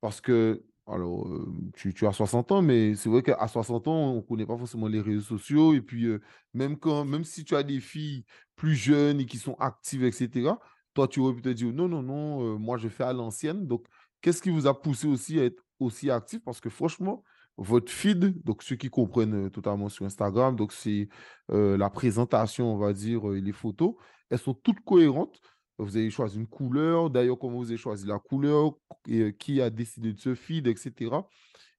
parce 0.00 0.20
que 0.20 0.64
alors, 0.88 1.28
tu, 1.76 1.94
tu, 1.94 2.08
as 2.08 2.12
60 2.12 2.50
ans, 2.50 2.60
mais 2.60 2.96
c'est 2.96 3.08
vrai 3.08 3.22
qu'à 3.22 3.46
60 3.46 3.86
ans, 3.86 4.14
on 4.14 4.16
ne 4.16 4.20
connaît 4.20 4.46
pas 4.46 4.58
forcément 4.58 4.88
les 4.88 5.00
réseaux 5.00 5.38
sociaux. 5.38 5.72
Et 5.72 5.80
puis, 5.80 6.08
même, 6.52 6.76
quand, 6.76 7.04
même 7.04 7.22
si 7.22 7.44
tu 7.44 7.54
as 7.54 7.62
des 7.62 7.78
filles 7.78 8.24
plus 8.56 8.74
jeunes 8.74 9.20
et 9.20 9.26
qui 9.26 9.38
sont 9.38 9.54
actives, 9.60 10.02
etc., 10.02 10.50
toi, 10.92 11.06
tu 11.06 11.20
aurais 11.20 11.34
pu 11.34 11.42
te 11.42 11.50
dire 11.50 11.72
non, 11.72 11.86
non, 11.86 12.02
non, 12.02 12.58
moi, 12.58 12.78
je 12.78 12.88
fais 12.88 13.04
à 13.04 13.12
l'ancienne. 13.12 13.68
Donc, 13.68 13.86
qu'est-ce 14.20 14.42
qui 14.42 14.50
vous 14.50 14.66
a 14.66 14.82
poussé 14.82 15.06
aussi 15.06 15.38
à 15.38 15.44
être 15.44 15.62
aussi 15.78 16.10
actif? 16.10 16.40
Parce 16.44 16.60
que 16.60 16.68
franchement, 16.68 17.22
votre 17.62 17.92
feed, 17.92 18.42
donc 18.44 18.62
ceux 18.62 18.76
qui 18.76 18.90
comprennent 18.90 19.50
totalement 19.50 19.88
sur 19.88 20.06
Instagram, 20.06 20.56
donc 20.56 20.72
c'est 20.72 21.08
la 21.48 21.90
présentation, 21.90 22.72
on 22.74 22.78
va 22.78 22.92
dire, 22.92 23.34
et 23.34 23.40
les 23.40 23.52
photos, 23.52 23.94
elles 24.30 24.38
sont 24.38 24.54
toutes 24.54 24.80
cohérentes. 24.80 25.40
Vous 25.78 25.96
avez 25.96 26.10
choisi 26.10 26.36
une 26.36 26.46
couleur. 26.46 27.10
D'ailleurs, 27.10 27.38
comment 27.38 27.58
vous 27.58 27.68
avez 27.68 27.78
choisi 27.78 28.06
la 28.06 28.18
couleur, 28.18 28.72
et, 29.08 29.20
euh, 29.20 29.30
qui 29.32 29.60
a 29.60 29.70
décidé 29.70 30.12
de 30.12 30.20
ce 30.20 30.34
feed, 30.34 30.66
etc. 30.66 31.10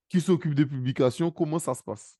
Qui 0.09 0.21
s'occupe 0.21 0.55
des 0.55 0.65
publications, 0.65 1.29
comment 1.31 1.59
ça 1.59 1.75
se 1.75 1.83
passe? 1.83 2.17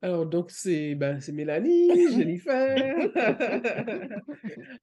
Alors, 0.00 0.26
donc, 0.26 0.50
c'est 0.50 0.94
ben, 0.94 1.20
Mélanie, 1.32 1.90
Jennifer. 2.16 2.76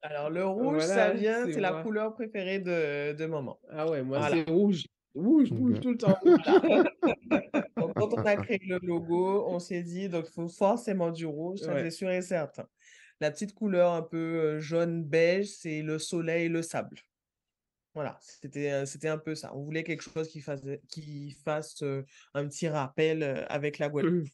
Alors, 0.02 0.30
le 0.30 0.46
rouge, 0.46 0.82
ça 0.82 1.12
vient, 1.12 1.46
c'est 1.46 1.60
la 1.60 1.82
couleur 1.82 2.14
préférée 2.14 2.60
de, 2.60 3.14
de 3.14 3.26
maman. 3.26 3.60
Ah 3.70 3.90
ouais, 3.90 4.04
moi, 4.04 4.30
c'est 4.30 4.50
rouge. 4.50 4.86
Rouge, 5.20 5.52
rouge, 5.52 5.80
tout 5.80 5.92
le 5.92 5.98
temps. 5.98 6.18
quand 7.96 8.14
on 8.14 8.26
a 8.26 8.36
créé 8.38 8.60
le 8.66 8.80
logo, 8.82 9.46
on 9.48 9.60
s'est 9.60 9.84
dit, 9.84 10.10
donc, 10.10 10.26
il 10.28 10.34
faut 10.34 10.48
forcément 10.48 11.12
du 11.12 11.26
rouge, 11.26 11.60
ça 11.60 11.76
c'est 11.82 11.92
sûr 11.92 12.10
et 12.10 12.22
certain. 12.22 12.66
La 13.22 13.32
petite 13.32 13.54
couleur 13.54 13.94
un 13.94 14.02
peu 14.02 14.60
jaune 14.60 15.04
beige, 15.04 15.48
c'est 15.48 15.82
le 15.82 16.00
soleil 16.00 16.46
et 16.46 16.50
le 16.50 16.62
sable. 16.62 16.98
Voilà, 17.94 18.18
c'était 18.22 18.86
c'était 18.86 19.10
un 19.10 19.18
peu 19.18 19.36
ça. 19.36 19.54
On 19.56 19.64
voulait 19.64 19.84
quelque 19.84 20.04
chose 20.04 20.30
qui 20.30 20.40
fasse, 20.40 20.62
qui 20.88 21.32
fasse 21.44 21.84
un 22.34 22.48
petit 22.48 22.70
rappel 22.70 23.46
avec 23.50 23.78
la 23.78 23.90
Guadeloupe. 23.90 24.28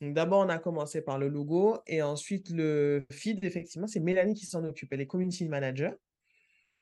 Mmh. 0.00 0.12
D'abord, 0.12 0.44
on 0.44 0.48
a 0.48 0.58
commencé 0.58 1.02
par 1.02 1.18
le 1.18 1.28
logo 1.28 1.78
et 1.86 2.02
ensuite 2.02 2.50
le 2.50 3.06
feed, 3.10 3.44
effectivement, 3.44 3.86
c'est 3.86 4.00
Mélanie 4.00 4.34
qui 4.34 4.46
s'en 4.46 4.64
occupe. 4.64 4.92
Elle 4.92 5.00
est 5.00 5.06
community 5.06 5.48
manager. 5.48 5.94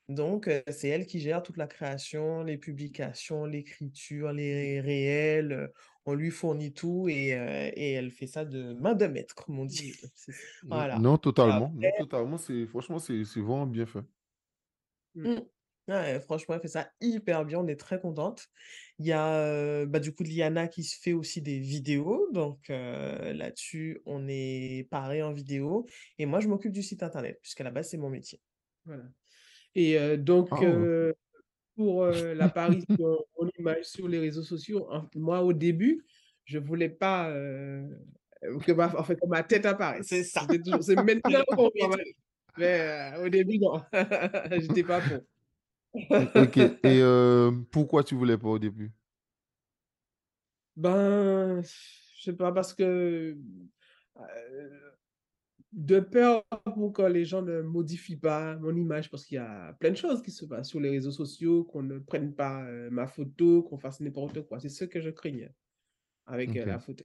Donc, 0.09 0.49
c'est 0.69 0.89
elle 0.89 1.05
qui 1.05 1.19
gère 1.19 1.41
toute 1.43 1.57
la 1.57 1.67
création, 1.67 2.43
les 2.43 2.57
publications, 2.57 3.45
l'écriture, 3.45 4.33
les 4.33 4.81
réels. 4.81 5.71
On 6.05 6.13
lui 6.13 6.31
fournit 6.31 6.73
tout 6.73 7.07
et, 7.07 7.29
elle 7.29 8.11
fait 8.11 8.27
ça 8.27 8.43
de 8.43 8.73
main 8.73 8.93
de 8.93 9.07
maître, 9.07 9.33
comme 9.35 9.59
on 9.59 9.65
dit. 9.65 9.93
voilà. 10.63 10.99
Non, 10.99 11.17
totalement. 11.17 11.73
non, 11.75 11.89
totalement. 11.97 12.37
Franchement, 12.67 12.99
c'est 12.99 13.23
vraiment 13.37 13.65
bien 13.65 13.85
fait. 13.85 14.01
Mmh. 15.15 15.37
franchement, 16.21 16.55
elle 16.55 16.61
fait 16.61 16.67
ça 16.67 16.89
hyper 16.99 17.45
bien. 17.45 17.59
On 17.59 17.67
est 17.67 17.79
très 17.79 18.01
contente. 18.01 18.49
Il 18.99 19.05
y 19.05 19.13
a 19.13 19.85
bah, 19.85 19.99
du 19.99 20.13
coup 20.13 20.23
Liana 20.23 20.67
qui 20.67 20.83
se 20.83 20.99
fait 20.99 21.13
aussi 21.13 21.41
des 21.41 21.59
vidéos. 21.59 22.27
Donc 22.33 22.67
là-dessus, 22.67 24.01
on 24.05 24.27
est 24.27 24.85
pareil 24.91 25.23
en 25.23 25.31
vidéo. 25.31 25.85
Et 26.17 26.25
moi, 26.25 26.41
je 26.41 26.49
m'occupe 26.49 26.73
du 26.73 26.83
site 26.83 27.03
internet, 27.03 27.39
puisqu'à 27.41 27.63
la 27.63 27.71
base, 27.71 27.89
c'est 27.89 27.97
mon 27.97 28.09
métier. 28.09 28.41
Voilà. 28.85 29.05
Et 29.75 30.17
donc, 30.17 30.49
ah 30.51 31.11
pour 31.75 32.05
l'apparition 32.05 32.85
mon 33.39 33.49
image 33.57 33.85
sur 33.85 34.07
les 34.07 34.19
réseaux 34.19 34.43
sociaux, 34.43 34.87
moi, 35.15 35.41
au 35.41 35.53
début, 35.53 36.05
je 36.45 36.59
ne 36.59 36.63
voulais 36.63 36.89
pas 36.89 37.29
que 37.31 38.71
ma, 38.71 38.95
en 38.95 39.03
fait, 39.03 39.15
que 39.15 39.27
ma 39.27 39.43
tête 39.43 39.65
apparaisse. 39.65 40.07
C'est 40.07 40.23
ça. 40.23 40.45
C'est 40.81 40.95
maintenant 41.03 41.43
qu'on 41.47 41.69
Mais 42.57 43.13
au 43.19 43.29
début, 43.29 43.57
non. 43.59 43.81
je 43.93 44.67
n'étais 44.67 44.83
pas 44.83 45.01
pour. 45.01 45.19
ok. 46.35 46.57
Et 46.83 47.63
pourquoi 47.71 48.03
tu 48.03 48.13
ne 48.15 48.19
voulais 48.19 48.37
pas 48.37 48.49
au 48.49 48.59
début? 48.59 48.91
Ben, 50.75 51.61
je 51.61 52.23
sais 52.23 52.33
pas, 52.33 52.51
parce 52.51 52.73
que 52.73 53.37
de 55.73 55.99
peur 55.99 56.43
pour 56.75 56.93
que 56.93 57.01
les 57.01 57.25
gens 57.25 57.41
ne 57.41 57.61
modifient 57.61 58.17
pas 58.17 58.55
mon 58.57 58.75
image, 58.75 59.09
parce 59.09 59.25
qu'il 59.25 59.35
y 59.35 59.39
a 59.39 59.73
plein 59.79 59.91
de 59.91 59.95
choses 59.95 60.21
qui 60.21 60.31
se 60.31 60.45
passent 60.45 60.69
sur 60.69 60.79
les 60.79 60.89
réseaux 60.89 61.11
sociaux, 61.11 61.63
qu'on 61.63 61.83
ne 61.83 61.99
prenne 61.99 62.33
pas 62.33 62.63
euh, 62.63 62.89
ma 62.91 63.07
photo, 63.07 63.63
qu'on 63.63 63.77
fasse 63.77 63.99
n'importe 63.99 64.41
quoi. 64.47 64.59
C'est 64.59 64.69
ce 64.69 64.85
que 64.85 65.01
je 65.01 65.09
craignais 65.09 65.51
avec 66.25 66.55
euh, 66.55 66.65
la 66.65 66.79
photo. 66.79 67.03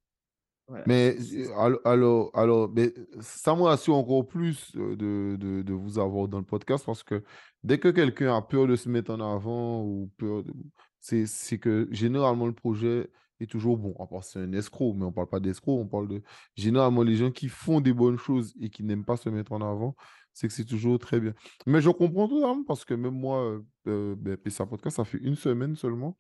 Mais 0.87 1.17
euh, 1.17 1.81
alors, 1.87 2.31
alors 2.35 2.71
mais 2.71 2.93
ça 3.21 3.57
me 3.57 3.63
rassure 3.63 3.97
encore 3.97 4.27
plus 4.27 4.71
de, 4.75 5.37
de, 5.37 5.63
de, 5.63 5.73
vous 5.73 5.99
avoir 5.99 6.29
dans 6.29 6.39
le 6.39 6.45
podcast 6.45 6.85
parce 6.85 7.03
que 7.03 7.23
dès 7.65 7.79
que 7.79 7.89
quelqu'un 7.89 8.37
a 8.37 8.43
peur 8.43 8.67
de 8.67 8.77
se 8.77 8.91
mettre 8.91 9.11
en 9.11 9.21
avant 9.21 9.83
ou 9.83 10.11
peur 10.19 10.45
de... 10.45 10.53
C'est 11.01 11.59
que 11.59 11.89
généralement 11.91 12.47
le 12.47 12.53
projet 12.53 13.09
est 13.41 13.47
toujours 13.47 13.79
bon. 13.79 13.95
À 14.01 14.07
part 14.07 14.25
c'est 14.25 14.39
un 14.39 14.53
escroc, 14.53 14.95
mais 14.95 15.05
on 15.05 15.09
ne 15.09 15.15
parle 15.15 15.29
pas 15.29 15.41
d'escroc, 15.41 15.79
on 15.81 15.87
parle 15.87 16.09
de 16.09 16.23
généralement 16.57 17.03
les 17.03 17.17
gens 17.17 17.31
qui 17.31 17.49
font 17.49 17.81
des 17.81 17.93
bonnes 17.93 18.19
choses 18.19 18.55
et 18.61 18.71
qui 18.71 18.83
n'aiment 18.85 19.05
pas 19.05 19.17
se 19.17 19.29
mettre 19.29 19.53
en 19.53 19.61
avant, 19.61 19.97
c'est 20.33 20.49
que 20.49 20.55
c'est 20.55 20.65
toujours 20.65 20.99
très 20.99 21.21
bien. 21.21 21.35
Mais 21.67 21.81
je 21.81 21.91
comprends 21.91 22.29
totalement 22.29 22.65
parce 22.65 22.85
que 22.85 22.95
même 22.95 23.15
moi, 23.15 23.43
euh, 23.45 23.61
euh 23.89 24.15
ben, 24.17 24.37
PSA 24.37 24.67
Podcast, 24.67 24.97
ça 24.97 25.05
fait 25.05 25.19
une 25.19 25.37
semaine 25.37 25.77
seulement 25.77 26.17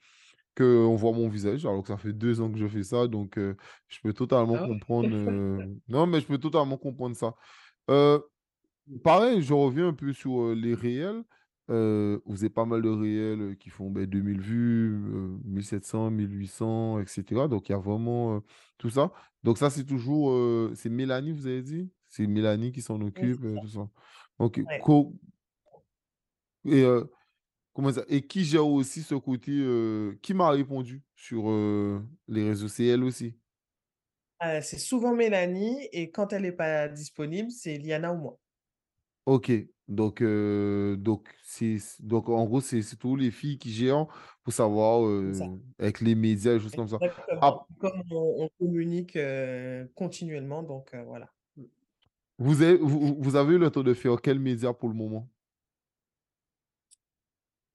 qu'on 0.56 0.96
voit 0.96 1.12
mon 1.12 1.28
visage, 1.28 1.64
alors 1.66 1.82
que 1.82 1.88
ça 1.88 1.96
fait 1.96 2.12
deux 2.12 2.40
ans 2.40 2.50
que 2.50 2.58
je 2.58 2.66
fais 2.66 2.82
ça, 2.82 3.06
donc 3.06 3.38
euh, 3.38 3.54
je 3.86 4.00
peux 4.02 4.12
totalement 4.12 4.56
ah 4.58 4.66
comprendre. 4.66 5.08
Euh, 5.12 5.64
non, 5.88 6.06
mais 6.06 6.20
je 6.20 6.26
peux 6.26 6.38
totalement 6.38 6.76
comprendre 6.76 7.16
ça. 7.16 7.34
pareil, 9.04 9.42
je 9.42 9.54
reviens 9.54 9.88
un 9.88 9.94
peu 9.94 10.12
sur 10.12 10.54
les 10.54 10.74
réels. 10.74 11.22
Euh, 11.70 12.18
vous 12.24 12.44
avez 12.44 12.50
pas 12.50 12.64
mal 12.64 12.80
de 12.80 12.88
réels 12.88 13.40
euh, 13.42 13.54
qui 13.54 13.68
font 13.68 13.90
ben, 13.90 14.06
2000 14.06 14.40
vues, 14.40 14.98
1700, 15.44 16.10
1800, 16.10 17.00
etc. 17.00 17.46
Donc, 17.48 17.68
il 17.68 17.72
y 17.72 17.74
a 17.74 17.78
vraiment 17.78 18.36
euh, 18.36 18.40
tout 18.78 18.88
ça. 18.88 19.12
Donc, 19.42 19.58
ça, 19.58 19.68
c'est 19.68 19.84
toujours. 19.84 20.34
c'est 20.74 20.88
Mélanie, 20.88 21.32
vous 21.32 21.46
avez 21.46 21.62
dit? 21.62 21.90
C'est 22.08 22.26
Mélanie 22.26 22.72
qui 22.72 22.80
s'en 22.80 23.00
occupe, 23.00 23.42
tout 23.60 23.68
ça. 23.68 23.88
Ok. 24.38 24.60
Et, 26.64 26.84
comment 27.72 27.92
ça? 27.92 28.02
Et 28.08 28.22
qui 28.22 28.44
gère 28.44 28.66
aussi 28.66 29.02
ce 29.02 29.14
côté 29.14 29.52
Qui 30.22 30.34
m'a 30.34 30.50
répondu 30.50 31.02
sur 31.14 31.50
les 32.28 32.48
réseaux? 32.48 32.68
C'est 32.68 32.86
elle 32.86 33.04
aussi 33.04 33.36
C'est 34.40 34.78
souvent 34.78 35.14
Mélanie 35.14 35.88
et 35.92 36.10
quand 36.10 36.32
elle 36.32 36.42
n'est 36.42 36.52
pas 36.52 36.88
disponible, 36.88 37.50
c'est 37.50 37.76
Liana 37.76 38.12
ou 38.12 38.18
moi. 38.18 38.38
Ok, 39.26 39.52
donc, 39.88 40.20
euh, 40.20 40.96
donc, 40.96 41.34
donc 42.00 42.28
en 42.28 42.44
gros, 42.44 42.60
c'est 42.60 42.82
tous 42.98 43.16
les 43.16 43.30
filles 43.30 43.58
qui 43.58 43.72
gèrent 43.72 44.06
pour 44.44 44.52
savoir 44.52 45.06
euh, 45.06 45.32
avec 45.78 46.02
les 46.02 46.14
médias 46.14 46.52
et 46.52 46.60
choses 46.60 46.74
comme 46.74 46.88
ça. 46.88 46.98
Ah. 47.40 47.66
Comme 47.78 48.02
on, 48.10 48.50
communique 48.58 49.16
euh, 49.16 49.86
continuellement, 49.94 50.62
donc 50.62 50.94
voilà. 51.06 51.30
Vous 52.38 52.62
avez, 52.62 52.76
vous, 52.76 53.16
vous 53.18 53.36
avez 53.36 53.54
eu 53.54 53.58
le 53.58 53.70
temps 53.70 53.82
de 53.82 53.94
faire 53.94 54.20
quel 54.22 54.38
média 54.38 54.72
pour 54.74 54.90
le 54.90 54.94
moment? 54.94 55.26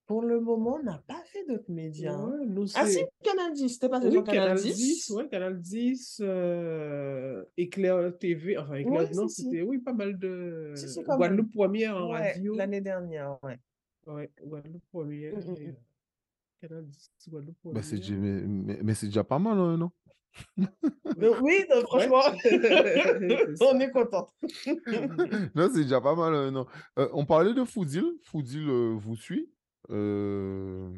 Pour 0.06 0.22
le 0.22 0.42
moment, 0.42 0.78
on 0.82 0.84
n'a 0.84 1.02
pas 1.08 1.22
fait 1.26 1.46
d'autres 1.46 1.72
médias. 1.72 2.14
Hein. 2.14 2.38
ah 2.76 2.86
si, 2.86 3.00
Canal 3.24 3.54
10, 3.54 3.70
c'était 3.70 3.88
pas 3.88 4.02
oui, 4.04 4.24
Canal 4.24 4.58
10. 4.58 4.76
10 4.76 5.10
ouais, 5.12 5.28
Canal 5.30 5.62
10, 5.62 6.22
euh, 6.24 7.44
Éclair 7.56 8.18
TV, 8.18 8.58
enfin 8.58 8.76
Éclair, 8.76 9.10
non, 9.14 9.30
c'était 9.30 9.62
oui, 9.62 9.78
pas 9.78 9.94
mal 9.94 10.20
de 10.20 10.74
si, 10.76 11.02
Guadeloupe 11.04 11.54
Première 11.54 11.96
en 11.96 12.10
radio. 12.10 12.56
L'année 12.56 12.82
dernière, 12.82 13.38
ouais. 13.44 13.58
Ouais, 14.06 14.30
Guadeloupe 14.44 14.84
Première. 14.92 15.38
Mm. 15.38 15.74
Canal 16.62 16.86
10, 16.86 17.12
Guadeloupe 17.30 17.56
bah, 17.64 17.82
Première. 17.82 18.20
mais, 18.20 18.80
mais, 18.84 18.94
c'est 18.96 19.08
déjà 19.08 19.24
pas 19.24 19.40
mal, 19.40 19.58
hein, 19.58 19.78
non? 19.78 19.92
oui, 21.42 21.64
non, 21.70 21.82
franchement, 21.88 22.22
on 23.62 23.80
est 23.80 23.92
content. 23.92 24.28
non, 25.56 25.70
c'est 25.74 25.84
déjà 25.84 26.02
pas 26.02 26.16
mal, 26.16 26.34
hein, 26.34 26.52
non. 26.52 26.66
Euh, 27.00 27.08
on 27.14 27.26
parlait 27.26 27.54
de 27.54 27.64
Foodil. 27.64 28.18
Foodil 28.24 28.68
euh, 28.68 28.96
vous 28.98 29.16
suit? 29.16 29.50
Euh, 29.90 30.90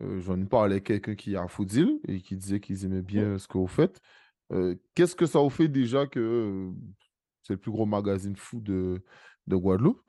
euh, 0.00 0.20
j'en 0.20 0.40
ai 0.40 0.44
parlé 0.44 0.74
avec 0.74 0.84
quelqu'un 0.84 1.14
qui 1.14 1.34
est 1.34 1.38
à 1.38 1.48
Foodil 1.48 2.00
et 2.06 2.20
qui 2.20 2.36
disait 2.36 2.60
qu'ils 2.60 2.84
aimaient 2.84 3.02
bien 3.02 3.38
ce 3.38 3.48
que 3.48 3.58
vous 3.58 3.66
faites. 3.66 4.00
Euh, 4.52 4.76
qu'est-ce 4.94 5.16
que 5.16 5.26
ça 5.26 5.40
vous 5.40 5.50
fait 5.50 5.68
déjà 5.68 6.06
que 6.06 6.70
c'est 7.42 7.54
le 7.54 7.58
plus 7.58 7.72
gros 7.72 7.86
magazine 7.86 8.36
fou 8.36 8.60
de, 8.60 9.02
de 9.46 9.56
Guadeloupe? 9.56 10.02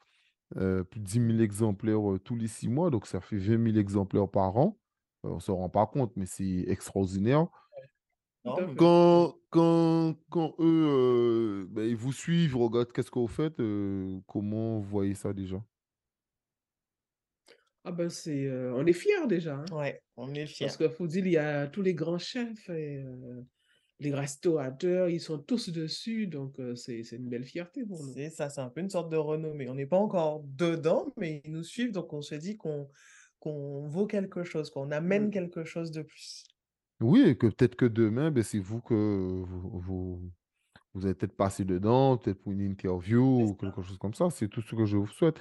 plus 0.51 1.01
de 1.01 1.05
10 1.05 1.27
000 1.27 1.39
exemplaires 1.39 1.99
tous 2.23 2.37
les 2.37 2.47
six 2.47 2.69
mois, 2.69 2.89
donc 2.89 3.05
ça 3.05 3.19
fait 3.19 3.35
20 3.35 3.71
000 3.71 3.77
exemplaires 3.77 4.29
par 4.29 4.55
an. 4.55 4.79
on 5.23 5.35
ne 5.35 5.39
se 5.39 5.51
rend 5.51 5.67
pas 5.67 5.85
compte, 5.85 6.13
mais 6.15 6.25
c'est 6.25 6.63
extraordinaire. 6.67 7.47
Quand, 8.77 9.35
quand, 9.49 10.15
quand 10.29 10.55
eux, 10.59 10.87
euh, 10.87 11.67
ben, 11.69 11.83
ils 11.83 11.95
vous 11.95 12.13
suivent, 12.13 12.55
regardent 12.55 12.91
qu'est-ce 12.91 13.11
que 13.11 13.19
vous 13.19 13.27
faites, 13.27 13.59
euh, 13.59 14.19
comment 14.25 14.79
vous 14.79 14.87
voyez 14.87 15.15
ça 15.15 15.33
déjà? 15.33 15.61
Ah 17.87 17.91
ben 17.93 18.09
c'est, 18.09 18.45
euh, 18.47 18.73
on 18.75 18.85
est 18.85 18.91
fiers 18.93 19.27
déjà. 19.27 19.55
hein. 19.55 19.65
Ouais, 19.71 20.01
on 20.17 20.33
est 20.33 20.45
fiers. 20.45 20.65
Parce 20.65 20.75
que 20.75 20.89
faut 20.89 21.07
dire, 21.07 21.25
il 21.25 21.31
y 21.31 21.37
a 21.37 21.67
tous 21.67 21.81
les 21.81 21.93
grands 21.93 22.17
chefs 22.17 22.69
et 22.69 22.97
euh, 22.97 23.41
les 24.01 24.13
restaurateurs, 24.13 25.07
ils 25.07 25.21
sont 25.21 25.39
tous 25.39 25.69
dessus, 25.69 26.27
donc 26.27 26.59
euh, 26.59 26.75
c'est 26.75 27.03
c'est 27.03 27.15
une 27.15 27.29
belle 27.29 27.45
fierté 27.45 27.85
pour 27.85 28.03
nous. 28.03 28.13
C'est 28.13 28.29
ça, 28.29 28.49
c'est 28.49 28.59
un 28.59 28.69
peu 28.69 28.81
une 28.81 28.89
sorte 28.89 29.09
de 29.09 29.15
renommée. 29.15 29.69
On 29.69 29.75
n'est 29.75 29.85
pas 29.85 29.97
encore 29.97 30.43
dedans, 30.43 31.13
mais 31.15 31.41
ils 31.45 31.51
nous 31.51 31.63
suivent, 31.63 31.93
donc 31.93 32.11
on 32.11 32.21
se 32.21 32.35
dit 32.35 32.57
qu'on 32.57 32.89
qu'on 33.39 33.87
vaut 33.87 34.05
quelque 34.07 34.43
chose, 34.43 34.69
qu'on 34.69 34.91
amène 34.91 35.27
Mm. 35.27 35.31
quelque 35.31 35.63
chose 35.63 35.91
de 35.91 36.01
plus. 36.01 36.43
Oui, 36.99 37.21
et 37.21 37.37
que 37.37 37.47
peut-être 37.47 37.75
que 37.75 37.85
demain, 37.85 38.31
ben, 38.31 38.43
c'est 38.43 38.59
vous 38.59 38.81
que 38.81 38.93
vous, 38.95 39.79
vous, 39.79 40.31
vous 40.93 41.05
allez 41.05 41.13
peut-être 41.13 41.37
passer 41.37 41.63
dedans, 41.63 42.17
peut-être 42.17 42.41
pour 42.41 42.51
une 42.51 42.61
interview 42.61 43.21
ou 43.43 43.53
quelque 43.53 43.81
chose 43.83 43.97
comme 43.99 44.15
ça. 44.15 44.29
C'est 44.31 44.47
tout 44.49 44.61
ce 44.61 44.75
que 44.75 44.85
je 44.85 44.97
vous 44.97 45.07
souhaite. 45.07 45.37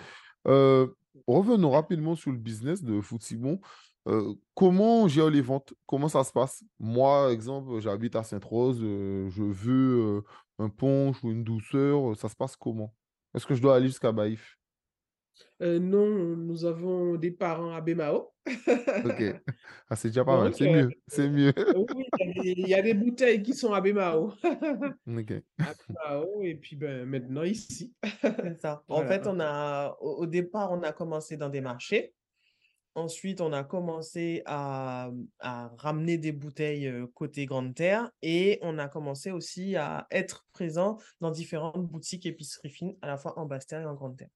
Euh, 0.47 0.87
revenons 1.27 1.71
rapidement 1.71 2.15
sur 2.17 2.33
le 2.33 2.39
business 2.39 2.83
de 2.83 3.01
Footibon. 3.01 3.61
Euh, 4.09 4.35
comment 4.55 5.03
on 5.03 5.09
gère 5.09 5.31
les 5.31 5.41
ventes? 5.41 5.75
Comment 5.87 6.09
ça 6.09 6.23
se 6.25 6.33
passe? 6.33 6.65
Moi, 6.79 7.33
exemple, 7.33 7.81
j'habite 7.81 8.15
à 8.17 8.23
Sainte-Rose, 8.23 8.81
euh, 8.83 9.29
je 9.31 9.43
veux 9.43 10.19
euh, 10.19 10.25
un 10.65 10.69
punch 10.69 11.23
ou 11.25 11.31
une 11.33 11.43
douceur, 11.45 12.17
ça 12.17 12.29
se 12.29 12.37
passe 12.37 12.57
comment? 12.57 12.95
Est-ce 13.35 13.47
que 13.47 13.55
je 13.55 13.63
dois 13.63 13.77
aller 13.77 13.89
jusqu'à 13.89 14.13
Baïf? 14.13 14.56
Euh, 15.63 15.79
non, 15.79 16.07
nous 16.37 16.65
avons 16.67 17.17
des 17.17 17.31
parents 17.31 17.73
à 17.73 17.81
Bémao. 17.81 18.33
Ok. 19.05 19.23
Ah, 19.89 19.97
c'est 19.97 20.09
déjà 20.09 20.25
pas 20.25 20.39
mal. 20.39 20.55
C'est 20.55 20.69
euh, 20.69 20.83
mieux. 20.87 20.91
C'est 21.07 21.29
mieux. 21.31 21.53
oui, 21.95 22.05
il 22.19 22.27
y 22.27 22.29
a 22.29 22.43
des- 22.43 22.55
il 22.61 22.69
y, 22.69 22.75
a 22.75 22.83
des 22.83 22.95
bouteilles 22.95 23.43
qui 23.43 23.55
sont 23.55 23.73
à 23.73 23.81
Bémao. 23.81 24.33
Ok. 25.07 25.33
À 25.59 25.73
Bémao, 25.89 26.43
et 26.43 26.55
puis 26.57 26.77
ben, 26.77 27.07
maintenant 27.07 27.43
ici. 27.43 27.95
C'est 28.23 28.61
ça. 28.61 28.83
En 28.89 29.07
fait, 29.07 29.27
on 29.27 29.41
a, 29.41 29.97
au, 30.01 30.23
au 30.23 30.27
départ, 30.27 30.73
on 30.73 30.83
a 30.83 30.93
commencé 30.93 31.37
dans 31.37 31.49
des 31.49 31.61
marchés. 31.63 32.13
Ensuite, 32.95 33.41
on 33.43 33.53
a 33.53 33.63
commencé 33.63 34.43
à, 34.47 35.11
à 35.41 35.71
ramener 35.77 36.17
des 36.17 36.33
bouteilles 36.33 36.87
euh, 36.87 37.07
côté 37.15 37.45
Grande 37.45 37.75
Terre 37.75 38.11
et 38.23 38.59
on 38.63 38.79
a 38.79 38.89
commencé 38.89 39.31
aussi 39.31 39.77
à 39.77 40.07
être 40.11 40.47
présent 40.53 40.99
dans 41.21 41.31
différentes 41.31 41.87
boutiques 41.87 42.25
épiceries 42.25 42.71
fines, 42.71 42.97
à 43.03 43.07
la 43.07 43.19
fois 43.19 43.39
en 43.39 43.45
Basse-Terre 43.45 43.83
et 43.83 43.87
en 43.87 43.95
Grande 43.95 44.17
Terre. 44.17 44.31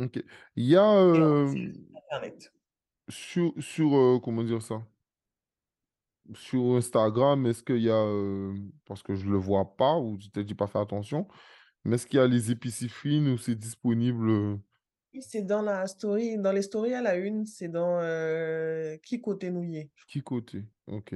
Ok. 0.00 0.24
Il 0.56 0.64
y 0.66 0.76
a 0.76 0.94
euh, 0.96 1.54
Internet. 1.94 2.52
sur, 3.10 3.52
sur 3.62 3.94
euh, 3.94 4.18
comment 4.20 4.42
dire 4.44 4.62
ça? 4.62 4.86
Sur 6.34 6.76
Instagram, 6.76 7.46
est-ce 7.46 7.62
qu'il 7.64 7.78
y 7.82 7.90
a, 7.90 7.94
euh, 7.94 8.54
parce 8.86 9.02
que 9.02 9.14
je 9.16 9.28
le 9.28 9.36
vois 9.36 9.76
pas, 9.76 9.96
ou 9.98 10.16
peut-être 10.32 10.48
j'ai 10.48 10.54
pas 10.54 10.68
fait 10.68 10.78
attention, 10.78 11.26
mais 11.84 11.96
est-ce 11.96 12.06
qu'il 12.06 12.18
y 12.18 12.20
a 12.20 12.26
les 12.28 12.50
épiceries 12.52 12.88
fines 12.90 13.28
où 13.28 13.38
c'est 13.38 13.56
disponible 13.56 14.30
euh, 14.30 14.58
Oui, 15.14 15.22
C'est 15.22 15.42
dans 15.42 15.62
la 15.62 15.86
story, 15.86 16.36
dans 16.38 16.52
les 16.52 16.62
stories 16.62 16.94
à 16.94 17.02
la 17.02 17.16
une, 17.16 17.46
c'est 17.46 17.68
dans 17.68 17.98
euh, 18.00 18.96
Qui 18.98 19.20
côté 19.20 19.50
nouillé. 19.50 19.90
qui 20.06 20.22
côté? 20.22 20.66
Ok. 20.86 21.14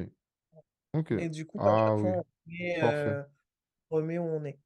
Ok. 0.92 1.12
Et 1.16 1.28
du 1.28 1.46
coup, 1.46 1.60
à 1.66 1.74
Ah 1.74 1.76
chaque 1.76 1.96
oui. 1.96 2.00
fois, 2.00 2.22
on 2.22 2.24
remet, 2.46 2.80
Parfait. 2.80 3.16
euh, 3.18 3.22
on 3.90 3.96
remet 3.96 4.18
où 4.18 4.24
on 4.24 4.44
est. 4.44 4.60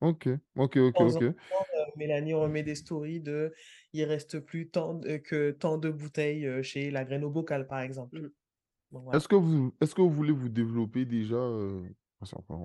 Ok. 0.00 0.28
Ok, 0.56 0.76
ok, 0.76 1.00
De 1.00 1.04
temps 1.04 1.16
en 1.16 1.20
ok. 1.20 1.22
temps, 1.22 1.66
Mélanie 1.96 2.34
remet 2.34 2.62
des 2.62 2.74
stories 2.74 3.20
de 3.20 3.52
il 3.92 4.04
reste 4.04 4.40
plus 4.40 4.68
tant 4.70 4.94
de- 4.94 5.16
que 5.18 5.50
tant 5.50 5.78
de 5.78 5.90
bouteilles 5.90 6.46
euh, 6.46 6.62
chez 6.62 6.90
la 6.90 7.04
graine 7.04 7.24
au 7.24 7.30
bocal, 7.30 7.66
par 7.66 7.80
exemple. 7.80 8.20
Mm. 8.20 8.30
Voilà. 8.90 9.16
Est-ce 9.18 9.28
que 9.28 9.36
vous, 9.36 9.74
est-ce 9.80 9.94
que 9.94 10.02
vous 10.02 10.10
voulez 10.10 10.32
vous 10.32 10.48
développer 10.50 11.04
déjà, 11.06 11.36
euh, 11.36 11.82
euh, 12.22 12.56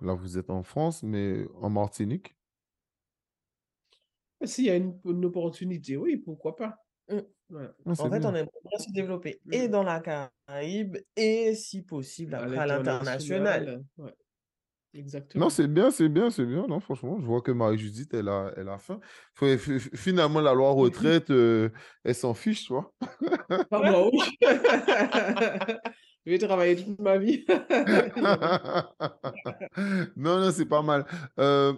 là 0.00 0.14
vous 0.14 0.38
êtes 0.38 0.50
en 0.50 0.62
France, 0.62 1.02
mais 1.02 1.44
en 1.60 1.68
Martinique? 1.70 2.34
S'il 4.44 4.66
y 4.66 4.70
a 4.70 4.76
une, 4.76 4.98
une 5.04 5.24
opportunité, 5.24 5.96
oui, 5.96 6.16
pourquoi 6.16 6.56
pas. 6.56 6.76
Mm. 7.10 7.18
Voilà. 7.50 7.74
Ah, 7.86 7.90
En 7.90 8.10
fait, 8.10 8.18
bien. 8.20 8.28
on 8.30 8.34
aimerait 8.34 8.60
bien 8.64 8.78
se 8.78 8.92
développer 8.92 9.40
Mm. 9.46 9.52
et 9.52 9.68
dans 9.68 9.82
la 9.82 10.00
Caraïbe 10.00 10.96
et, 11.16 11.54
si 11.54 11.82
possible, 11.82 12.34
À 12.34 12.42
après 12.44 12.56
à 12.58 12.66
l'international. 12.66 13.64
l'international, 13.64 13.84
ouais. 13.98 14.14
Exactement. 14.94 15.44
Non, 15.44 15.50
c'est 15.50 15.68
bien, 15.68 15.90
c'est 15.90 16.08
bien, 16.08 16.30
c'est 16.30 16.46
bien. 16.46 16.66
Non, 16.66 16.80
franchement, 16.80 17.18
je 17.20 17.26
vois 17.26 17.42
que 17.42 17.50
Marie-Judith, 17.52 18.12
elle 18.14 18.28
a, 18.28 18.52
elle 18.56 18.68
a 18.68 18.78
faim. 18.78 19.00
Finalement, 19.94 20.40
la 20.40 20.54
loi 20.54 20.70
retraite, 20.72 21.30
euh, 21.30 21.68
elle 22.04 22.14
s'en 22.14 22.34
fiche, 22.34 22.66
tu 22.66 22.72
vois. 22.72 22.92
Pas 23.70 23.90
moi, 23.90 24.08
oui. 24.12 24.18
Je 26.26 26.32
vais 26.32 26.38
travailler 26.38 26.76
toute 26.76 26.98
ma 27.00 27.16
vie. 27.16 27.46
Non, 30.16 30.40
non, 30.40 30.50
c'est 30.50 30.66
pas 30.66 30.82
mal. 30.82 31.06
Euh, 31.38 31.72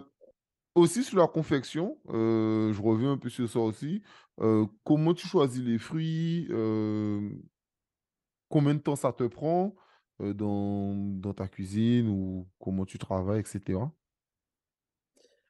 aussi 0.75 1.03
sur 1.03 1.17
la 1.17 1.27
confection, 1.27 1.97
euh, 2.09 2.73
je 2.73 2.81
reviens 2.81 3.13
un 3.13 3.17
peu 3.17 3.29
sur 3.29 3.47
ça 3.47 3.59
aussi. 3.59 4.01
Comment 4.83 5.13
tu 5.13 5.27
choisis 5.27 5.61
les 5.61 5.77
fruits? 5.77 6.49
combien 8.49 8.73
de 8.75 8.79
temps 8.79 8.97
ça 8.97 9.13
te 9.13 9.23
prend 9.23 9.73
euh, 10.21 10.33
dans, 10.33 11.33
ta 11.33 11.47
cuisine 11.47 12.07
ou 12.09 12.47
comment 12.59 12.85
tu 12.85 12.97
travailles, 12.97 13.39
etc. 13.39 13.79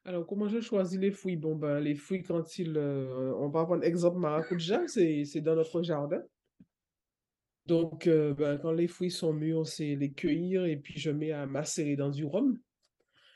Alors, 0.04 0.26
comment 0.26 0.48
je 0.48 0.60
choisis 0.60 0.98
les 0.98 1.10
fruits? 1.10 1.36
Bon, 1.36 1.54
ben, 1.54 1.78
les 1.78 1.94
fruits, 1.94 2.22
quand 2.22 2.58
ils. 2.58 2.76
euh, 2.76 3.34
on 3.38 3.48
va 3.48 3.64
prendre 3.64 3.84
exemple 3.84 4.18
maracuja, 4.18 4.86
c'est 4.88 5.24
c'est 5.24 5.40
dans 5.40 5.54
notre 5.54 5.82
jardin. 5.82 6.22
Donc, 7.66 8.06
euh, 8.06 8.34
ben, 8.34 8.58
quand 8.58 8.72
les 8.72 8.88
fruits 8.88 9.10
sont 9.10 9.32
mûrs, 9.32 9.66
c'est 9.66 9.94
les 9.94 10.12
cueillir 10.12 10.64
et 10.64 10.76
puis 10.76 10.98
je 10.98 11.10
mets 11.10 11.32
à 11.32 11.46
macérer 11.46 11.94
dans 11.94 12.10
du 12.10 12.24
rhum. 12.24 12.58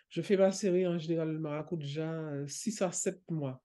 Je 0.08 0.22
fais 0.22 0.36
macérer 0.36 0.86
en 0.86 0.98
général 0.98 1.32
le 1.32 1.38
maracuja 1.38 2.46
6 2.46 2.82
à 2.82 2.90
7 2.92 3.20
mois 3.30 3.62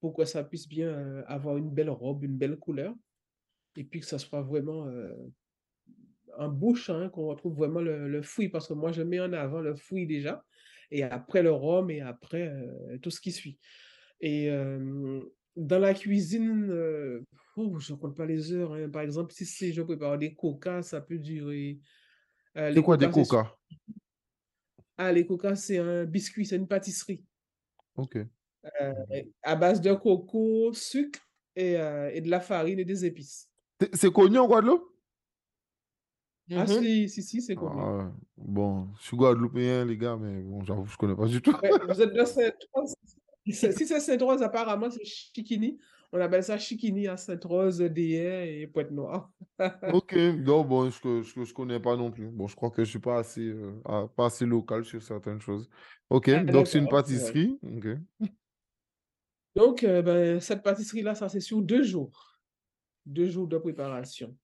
pour 0.00 0.14
que 0.14 0.24
ça 0.24 0.42
puisse 0.42 0.68
bien 0.68 1.22
avoir 1.26 1.56
une 1.56 1.70
belle 1.70 1.90
robe, 1.90 2.24
une 2.24 2.36
belle 2.36 2.56
couleur 2.56 2.94
et 3.76 3.84
puis 3.84 4.00
que 4.00 4.06
ça 4.06 4.18
soit 4.18 4.42
vraiment 4.42 4.86
en 6.38 6.48
bouche, 6.48 6.90
hein, 6.90 7.08
qu'on 7.10 7.26
retrouve 7.26 7.54
vraiment 7.56 7.80
le, 7.80 8.08
le 8.08 8.22
fruit 8.22 8.48
parce 8.48 8.68
que 8.68 8.74
moi, 8.74 8.92
je 8.92 9.02
mets 9.02 9.20
en 9.20 9.32
avant 9.32 9.60
le 9.60 9.74
fruit 9.74 10.06
déjà 10.06 10.44
et 10.90 11.02
après 11.02 11.42
le 11.42 11.52
rhum 11.52 11.90
et 11.90 12.00
après 12.00 12.48
euh, 12.48 12.98
tout 12.98 13.10
ce 13.10 13.20
qui 13.20 13.32
suit. 13.32 13.58
Et 14.20 14.50
euh, 14.50 15.20
dans 15.56 15.78
la 15.78 15.94
cuisine, 15.94 16.68
euh, 16.70 17.22
oh, 17.56 17.78
je 17.78 17.92
ne 17.92 17.98
compte 17.98 18.16
pas 18.16 18.26
les 18.26 18.52
heures. 18.52 18.74
hein. 18.74 18.88
Par 18.88 19.02
exemple, 19.02 19.32
si 19.32 19.44
c'est- 19.46 19.72
je 19.72 19.82
prépare 19.82 20.18
des 20.18 20.34
coca, 20.34 20.82
ça 20.82 21.00
peut 21.00 21.18
durer. 21.18 21.80
C'est 22.54 22.70
les 22.70 22.82
quoi 22.82 22.96
des 22.96 23.08
coca? 23.10 23.56
Ah, 24.98 25.12
les 25.12 25.26
coca, 25.26 25.56
c'est 25.56 25.78
un 25.78 26.04
biscuit, 26.04 26.46
c'est 26.46 26.56
une 26.56 26.68
pâtisserie 26.68 27.24
Ok. 27.96 28.16
à 29.42 29.56
base 29.56 29.80
de 29.80 29.92
coco, 29.94 30.72
sucre 30.72 31.20
et, 31.56 31.72
et 31.72 32.20
de 32.20 32.30
la 32.30 32.40
farine 32.40 32.78
et 32.78 32.84
des 32.84 33.04
épices. 33.04 33.50
C'est 33.80 33.96
c'est 33.96 34.12
connu 34.12 34.38
en 34.38 34.46
Guadeloupe? 34.46 34.91
Ah, 36.50 36.64
Mhm. 36.66 36.82
si, 36.82 37.08
si, 37.08 37.22
si, 37.22 37.40
c'est 37.40 37.54
connu. 37.54 37.76
Ah, 37.80 38.12
bon, 38.36 38.88
je 38.98 39.04
suis 39.06 39.16
guadeloupéen, 39.16 39.84
les 39.84 39.96
gars, 39.96 40.16
mais 40.16 40.42
bon, 40.42 40.62
j'avoue, 40.64 40.86
je 40.86 40.96
connais 40.96 41.14
pas 41.16 41.26
du 41.26 41.40
tout. 41.40 41.52
Ouais, 41.62 41.70
vous 41.88 42.00
êtes 42.02 42.12
de 42.12 42.24
Sainte-Rose. 42.24 42.94
C'est- 43.52 43.72
Si 43.72 43.86
c'est 43.86 44.00
Sainte-Rose, 44.00 44.42
apparemment, 44.42 44.90
c'est 44.90 45.04
Chiquini. 45.04 45.78
On 46.12 46.20
appelle 46.20 46.44
ça 46.44 46.58
Chiquini 46.58 47.08
à 47.08 47.16
Sainte-Rose, 47.16 47.78
Déhais 47.78 48.60
et 48.60 48.66
Pointe-Noire. 48.66 49.30
Ok, 49.94 50.14
non, 50.14 50.64
bon, 50.64 50.90
je, 50.90 51.22
je, 51.22 51.44
je 51.44 51.54
connais 51.54 51.80
pas 51.80 51.96
non 51.96 52.10
plus. 52.10 52.28
Bon, 52.28 52.46
je 52.48 52.56
crois 52.56 52.70
que 52.70 52.84
je 52.84 52.90
suis 52.90 52.98
pas 52.98 53.18
assez, 53.18 53.40
euh, 53.48 53.80
ah, 53.84 54.06
pas 54.14 54.26
assez 54.26 54.44
local 54.44 54.84
sur 54.84 55.02
certaines 55.02 55.40
choses. 55.40 55.70
Ok, 56.10 56.28
Ah, 56.28 56.44
donc 56.44 56.66
c'est 56.66 56.78
une 56.78 56.84
d'accord, 56.84 56.98
ouais. 56.98 57.02
pâtisserie. 57.02 57.58
Ok. 57.62 57.86
Donc, 59.54 59.84
euh, 59.84 60.02
ben, 60.02 60.40
cette 60.40 60.62
pâtisserie-là, 60.62 61.14
ça, 61.14 61.28
c'est 61.28 61.40
sur 61.40 61.62
deux 61.62 61.82
jours. 61.82 62.38
Deux 63.06 63.26
jours 63.26 63.46
de 63.48 63.58
préparation. 63.58 64.36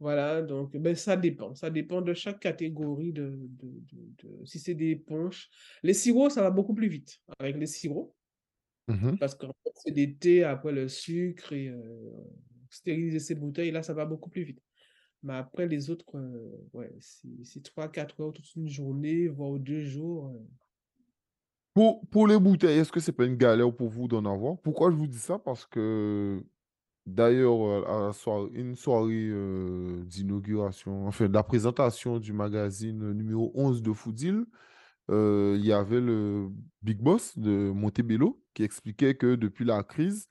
Voilà, 0.00 0.42
donc 0.42 0.76
ben, 0.76 0.94
ça 0.94 1.16
dépend. 1.16 1.54
Ça 1.54 1.70
dépend 1.70 2.00
de 2.02 2.14
chaque 2.14 2.38
catégorie 2.40 3.12
de, 3.12 3.30
de, 3.36 3.68
de- 3.92 4.38
de- 4.40 4.44
Si 4.44 4.58
c'est 4.60 4.74
des 4.74 4.94
punches. 4.96 5.50
Les 5.82 5.94
sirops, 5.94 6.30
ça 6.34 6.42
va 6.42 6.50
beaucoup 6.50 6.74
plus 6.74 6.88
vite 6.88 7.18
avec 7.40 7.56
les 7.56 7.66
sirops. 7.66 8.14
Mhm. 8.88 9.18
Parce 9.18 9.34
qu'en 9.34 9.52
fait, 9.64 9.72
c'est 9.74 9.90
des 9.92 10.16
thés 10.16 10.44
après 10.44 10.72
le 10.72 10.88
sucre 10.88 11.52
et 11.52 11.68
euh, 11.68 12.10
stériliser 12.70 13.18
ces 13.18 13.34
bouteilles, 13.34 13.70
là, 13.72 13.82
ça 13.82 13.94
va 13.94 14.04
beaucoup 14.06 14.30
plus 14.30 14.44
vite. 14.44 14.62
Mais 15.22 15.34
après, 15.34 15.66
les 15.68 15.90
autres, 15.90 16.16
euh, 16.16 16.68
ouais, 16.74 16.92
c'est 17.00 17.28
c'est 17.44 17.62
3-4 17.64 18.20
heures 18.20 18.32
toute 18.32 18.54
une 18.56 18.68
journée, 18.68 19.28
voire 19.28 19.58
deux 19.58 19.82
jours. 19.82 20.28
euh. 20.28 20.38
Pour, 21.74 22.06
pour 22.08 22.26
les 22.26 22.38
bouteilles, 22.38 22.78
est-ce 22.78 22.90
que 22.92 23.00
c'est 23.00 23.12
pas 23.12 23.24
une 23.24 23.36
galère 23.36 23.74
pour 23.74 23.88
vous 23.88 24.08
d'en 24.08 24.24
avoir? 24.24 24.58
Pourquoi 24.60 24.90
je 24.90 24.96
vous 24.96 25.06
dis 25.06 25.18
ça? 25.18 25.38
Parce 25.38 25.64
que 25.66 26.44
d'ailleurs, 27.08 27.54
euh, 27.66 27.84
à 27.88 28.06
la 28.08 28.12
soirée- 28.12 28.50
une 28.54 28.76
soirée 28.76 29.28
euh, 29.30 30.04
d'inauguration, 30.04 31.06
enfin 31.06 31.28
de 31.28 31.32
la 31.34 31.42
présentation 31.42 32.18
du 32.18 32.32
magazine 32.32 33.12
numéro 33.12 33.52
11 33.54 33.82
de 33.82 33.92
Foodil, 33.92 34.44
euh, 35.10 35.56
il 35.58 35.66
y 35.66 35.72
avait 35.72 36.00
le 36.00 36.50
Big 36.82 36.98
Boss 37.00 37.38
de 37.38 37.70
Montebello 37.74 38.42
qui 38.54 38.62
expliquait 38.64 39.14
que 39.16 39.36
depuis 39.36 39.64
la 39.64 39.82
crise, 39.82 40.28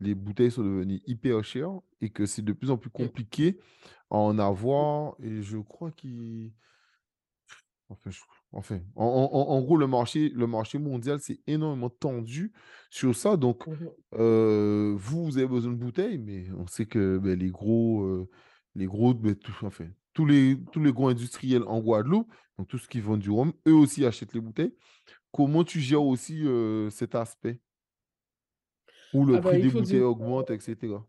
les 0.00 0.14
bouteilles 0.14 0.50
sont 0.52 0.62
devenues 0.64 1.00
hyper 1.06 1.44
chères 1.44 1.72
et 2.00 2.10
que 2.10 2.26
c'est 2.26 2.42
de 2.42 2.52
plus 2.52 2.70
en 2.70 2.78
plus 2.78 2.90
compliqué 2.90 3.58
à 4.10 4.16
en 4.16 4.38
avoir 4.38 5.16
et 5.22 5.42
je 5.42 5.58
crois 5.58 5.90
qu'il 5.92 6.52
Enfin, 7.88 8.10
je- 8.10 8.20
enfin, 8.52 8.80
en, 8.96 9.04
en- 9.32 9.48
en 9.50 9.62
gros, 9.62 9.76
le 9.76 9.86
marché, 9.86 10.28
le 10.30 10.46
marché 10.46 10.78
mondial, 10.78 11.20
c'est 11.20 11.40
énormément 11.46 11.90
tendu 11.90 12.52
sur 12.90 13.14
ça. 13.14 13.36
Donc, 13.36 13.64
Mhm. 13.66 13.94
euh, 14.14 14.94
vous, 14.98 15.24
vous 15.26 15.38
avez 15.38 15.46
besoin 15.48 15.72
de 15.72 15.76
bouteilles, 15.78 16.18
mais 16.18 16.50
on 16.58 16.66
sait 16.66 16.86
que 16.86 17.18
ben, 17.18 17.38
les 17.38 17.50
gros, 17.50 18.02
euh, 18.04 18.28
les 18.74 18.86
gros, 18.86 19.14
ben, 19.14 19.34
tout- 19.36 19.52
enfin, 19.64 19.88
tous 20.12 20.26
les, 20.26 20.56
tous 20.72 20.82
les 20.82 20.92
gros 20.92 21.08
industriels 21.08 21.62
en 21.66 21.80
Guadeloupe, 21.80 22.32
donc 22.58 22.68
tout 22.68 22.78
ce 22.78 22.88
qui 22.88 23.00
vend 23.00 23.16
du 23.16 23.30
rhum, 23.30 23.52
eux 23.68 23.74
aussi 23.74 24.04
achètent 24.04 24.34
les 24.34 24.40
bouteilles. 24.40 24.74
Comment 25.32 25.64
tu 25.64 25.80
gères 25.80 26.02
aussi 26.04 26.46
euh, 26.46 26.90
cet 26.90 27.14
aspect? 27.16 27.60
Où 29.12 29.24
le 29.24 29.38
Ah 29.38 29.40
ben, 29.40 29.54
prix 29.54 29.60
il 29.60 29.66
des 29.66 29.70
bouteilles 29.70 30.00
dire, 30.00 30.02
augmente, 30.02 30.50
etc. 30.50 31.06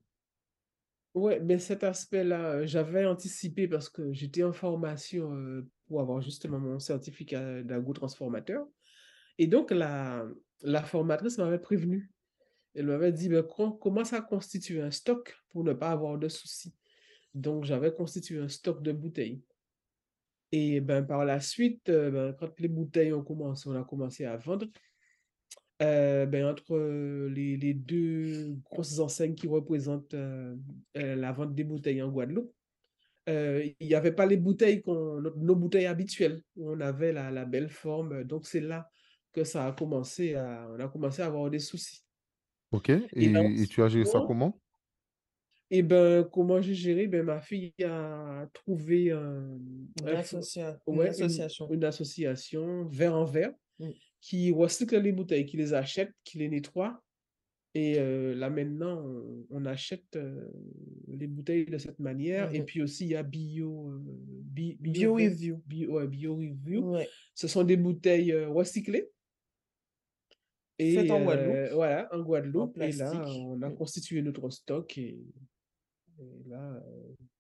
ouais, 1.14 1.40
mais 1.40 1.60
cet 1.60 1.84
aspect-là, 1.84 2.66
j'avais 2.66 3.06
anticipé 3.06 3.68
parce 3.68 3.90
que 3.90 4.12
j'étais 4.14 4.44
en 4.44 4.54
formation 4.54 5.32
pour 5.92 6.00
avoir 6.00 6.22
justement 6.22 6.58
mon 6.58 6.80
certificat 6.80 7.64
d'agrotransformateur. 7.64 8.66
Et 9.38 9.46
donc, 9.46 9.72
la, 9.72 10.26
formatrice 10.86 11.38
m'avait 11.38 11.60
prévenu. 11.60 12.10
Elle 12.74 12.86
m'avait 12.86 13.12
dit, 13.12 13.28
ben, 13.28 13.44
com- 13.44 13.78
commence 13.78 14.14
à 14.14 14.22
constituer 14.22 14.82
un 14.82 14.90
stock 14.90 15.36
pour 15.50 15.66
ne 15.66 15.74
pas 15.74 15.90
avoir 15.90 16.18
de 16.18 16.30
soucis? 16.30 16.74
Donc, 17.34 17.66
j'avais 17.66 17.94
constitué 17.94 18.40
un 18.40 18.48
stock 18.48 18.82
de 18.82 18.94
bouteilles. 18.94 19.44
Et 20.54 20.80
ben, 20.80 21.04
par 21.04 21.26
la 21.26 21.42
suite, 21.42 21.90
euh, 21.90 22.10
ben, 22.10 22.38
quand 22.40 22.58
les 22.62 22.70
bouteilles 22.70 23.12
ont 23.12 23.24
commencé, 23.24 23.68
on 23.68 23.76
a 23.76 23.84
commencé 23.84 24.24
à 24.24 24.38
vendre, 24.38 24.68
euh, 25.82 26.26
ben, 26.26 26.46
entre 26.46 26.74
euh, 26.74 27.28
les, 27.28 27.74
deux 27.74 28.56
grosses 28.64 29.00
enseignes 29.00 29.36
qui 29.36 29.50
représentent 29.50 30.16
la 30.96 31.32
vente 31.34 31.54
des 31.54 31.66
bouteilles 31.66 32.02
en 32.02 32.10
Guadeloupe, 32.10 32.54
euh, 33.32 33.68
il 33.80 33.88
n'y 33.88 33.96
avait 33.96 34.12
pas 34.12 34.26
les 34.26 34.38
bouteilles, 34.38 34.82
qu'on, 34.82 35.22
nos, 35.22 35.56
bouteilles 35.56 35.86
habituelles, 35.88 36.42
où 36.56 36.72
on 36.72 36.80
avait 36.82 37.14
la, 37.14 37.32
la 37.32 37.46
belle 37.46 37.70
forme. 37.70 38.24
Donc, 38.24 38.46
c'est 38.46 38.62
là 38.62 38.90
que 39.34 39.44
ça 39.44 39.68
a 39.68 39.72
commencé 39.72 40.36
à, 40.36 40.68
on 40.72 40.80
a 40.80 40.88
commencé 40.88 41.22
à 41.22 41.28
avoir 41.28 41.50
des 41.50 41.60
soucis. 41.60 42.02
OK? 42.72 42.90
Et 42.90 43.30
là, 43.30 43.44
Et, 43.44 43.64
et 43.64 43.68
tu 43.68 43.82
as 43.82 43.90
géré 43.90 44.06
ça 44.06 44.22
comment? 44.28 44.60
et 45.74 45.84
ben, 45.84 46.26
comment 46.26 46.62
j'ai 46.62 46.74
géré? 46.74 47.08
Ben, 47.08 47.24
ma 47.24 47.40
fille 47.40 47.74
a 47.84 48.46
trouvé 48.54 49.12
un, 49.12 49.58
Une 50.02 50.10
un 50.10 50.22
fo- 50.22 50.38
associa- 50.40 50.78
une 50.88 50.98
ouais, 50.98 51.06
une, 51.06 51.12
association. 51.12 51.72
une 51.72 51.84
association 51.86 52.86
verre 52.90 53.16
en 53.16 53.26
verre 53.26 53.54
Mm. 53.80 53.90
qui 54.20 54.52
recycle 54.52 55.00
les 55.00 55.12
bouteilles, 55.14 55.46
qui 55.46 55.58
les 55.58 55.74
achète, 55.74 56.12
qui 56.24 56.38
les 56.38 56.50
nettoie. 56.50 57.02
Et 57.74 57.98
euh, 58.00 58.36
là 58.36 58.50
maintenant, 58.50 59.02
on, 59.06 59.46
on 59.50 59.66
achète 59.66 60.16
euh, 60.18 60.46
les 61.08 61.28
bouteilles 61.28 61.66
de 61.66 61.78
cette 61.78 62.00
manière. 62.00 62.54
Et 62.54 62.60
Mhm. 62.60 62.66
puis 62.66 62.82
aussi, 62.82 63.06
il 63.06 63.12
y 63.12 63.16
a 63.16 63.24
Bio, 63.24 63.92
euh, 63.92 64.00
Bi- 64.04 64.76
Bio, 64.80 65.14
Review. 65.16 65.62
Bio, 65.66 65.92
ouais, 65.94 66.08
Bio 66.08 66.36
Review. 66.36 66.92
Ouais. 66.96 67.08
Ce 67.34 67.48
sont 67.48 67.64
des 67.64 67.78
bouteilles 67.78 68.34
euh, 68.34 68.50
recyclées. 68.50 69.10
Et 70.80 70.98
en 71.12 71.24
Guadeloupe, 71.24 71.56
euh, 71.56 71.74
voilà, 71.76 72.10
en 72.14 72.20
en 72.20 72.24
Guadeloupe. 72.24 72.78
Et 72.82 72.92
là, 72.94 73.24
on 73.38 73.62
a 73.62 73.70
Mm. 73.70 73.76
constitué 73.76 74.22
notre 74.22 74.50
stock. 74.50 74.98
Et, 74.98 75.20
et 76.20 76.44
là, 76.50 76.84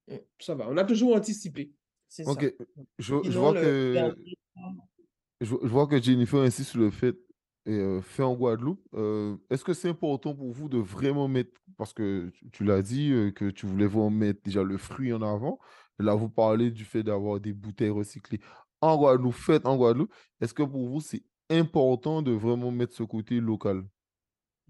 euh, 0.10 0.16
Mm. 0.16 0.20
ça 0.40 0.56
va. 0.56 0.70
On 0.70 0.78
a 0.78 0.84
toujours 0.86 1.16
anticipé. 1.16 1.72
C'est 2.08 2.28
OK. 2.28 2.54
ça. 2.58 2.66
Je, 3.00 3.16
vois 3.38 3.54
le 3.54 4.14
que 5.40 5.46
je 5.46 5.56
vois 5.68 5.88
que 5.88 6.02
Jennifer 6.02 6.40
insiste 6.42 6.72
sur 6.72 6.80
le 6.80 6.92
fait 6.92 7.16
euh, 7.68 8.02
fait 8.02 8.24
en 8.24 8.34
Guadeloupe. 8.34 8.82
Euh, 8.96 9.38
est-ce 9.52 9.64
que 9.64 9.74
c'est 9.74 9.90
important 9.90 10.34
pour 10.34 10.52
vous 10.52 10.68
de 10.68 10.80
vraiment 10.80 11.28
mettre, 11.28 11.52
parce 11.78 11.94
que 11.94 12.32
tu, 12.52 12.64
l'as 12.64 12.82
dit, 12.82 13.12
euh, 13.12 13.32
que 13.32 13.52
tu 13.52 13.68
voulais 13.68 13.86
vraiment 13.86 14.10
mettre 14.10 14.42
déjà 14.44 14.64
le 14.64 14.78
fruit 14.78 15.14
en 15.14 15.22
avant. 15.22 15.60
Là, 16.00 16.16
vous 16.16 16.30
parlez 16.30 16.72
du 16.72 16.86
fait 16.86 17.04
d'avoir 17.04 17.40
des 17.40 17.54
bouteilles 17.54 17.92
recyclées 17.92 18.40
en 18.82 18.98
Guadeloupe, 18.98 19.36
faites 19.36 19.66
en 19.68 19.78
Guadeloupe. 19.78 20.12
Est-ce 20.42 20.56
que 20.56 20.64
pour 20.64 20.88
vous, 20.88 21.02
c'est 21.02 21.24
important 21.52 22.24
de 22.24 22.32
vraiment 22.32 22.72
mettre 22.72 22.96
ce 22.96 23.04
côté 23.04 23.40
local? 23.40 23.84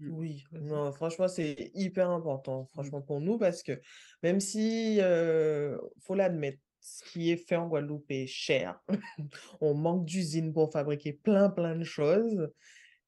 Oui, 0.00 0.44
non, 0.52 0.92
franchement, 0.92 1.28
c'est 1.28 1.70
hyper 1.74 2.10
important, 2.10 2.62
Mm. 2.62 2.66
franchement, 2.72 3.00
pour 3.00 3.20
nous, 3.20 3.38
parce 3.38 3.62
que 3.62 3.80
même 4.22 4.40
si, 4.40 4.98
faut 6.00 6.14
l'admettre, 6.14 6.58
ce 6.80 7.04
qui 7.04 7.30
est 7.30 7.36
fait 7.36 7.56
en 7.56 7.68
Guadeloupe 7.68 8.10
est 8.10 8.26
cher, 8.26 8.78
on 9.60 9.74
manque 9.74 10.04
d'usines 10.04 10.52
pour 10.52 10.72
fabriquer 10.72 11.12
plein, 11.12 11.48
plein 11.48 11.76
de 11.76 11.84
choses, 11.84 12.50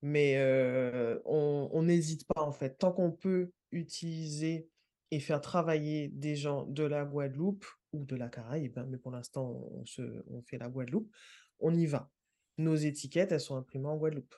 mais 0.07 0.35
euh, 0.37 1.19
on 1.25 1.83
n'hésite 1.83 2.27
pas, 2.27 2.43
en 2.43 2.53
fait. 2.53 2.77
Tant 2.79 2.93
qu'on 2.93 3.11
peut 3.11 3.51
utiliser 3.73 4.69
et 5.11 5.19
faire 5.19 5.41
travailler 5.41 6.09
des 6.09 6.37
gens 6.37 6.67
de 6.67 6.85
la 6.85 7.05
Guadeloupe 7.07 7.65
ou 7.95 8.05
de 8.05 8.15
la 8.15 8.29
Caraïbe, 8.29 8.79
hein, 8.79 8.87
mais 8.91 8.99
pour 8.99 9.13
l'instant, 9.13 9.67
on 9.73 9.87
se, 9.87 10.03
on 10.29 10.43
fait 10.43 10.59
la 10.59 10.69
Guadeloupe, 10.69 11.11
on 11.59 11.75
y 11.75 11.87
va. 11.87 12.11
Nos 12.59 12.77
étiquettes, 12.77 13.33
elles 13.33 13.41
sont 13.41 13.57
imprimées 13.57 13.89
en 13.89 13.97
Guadeloupe. 13.97 14.35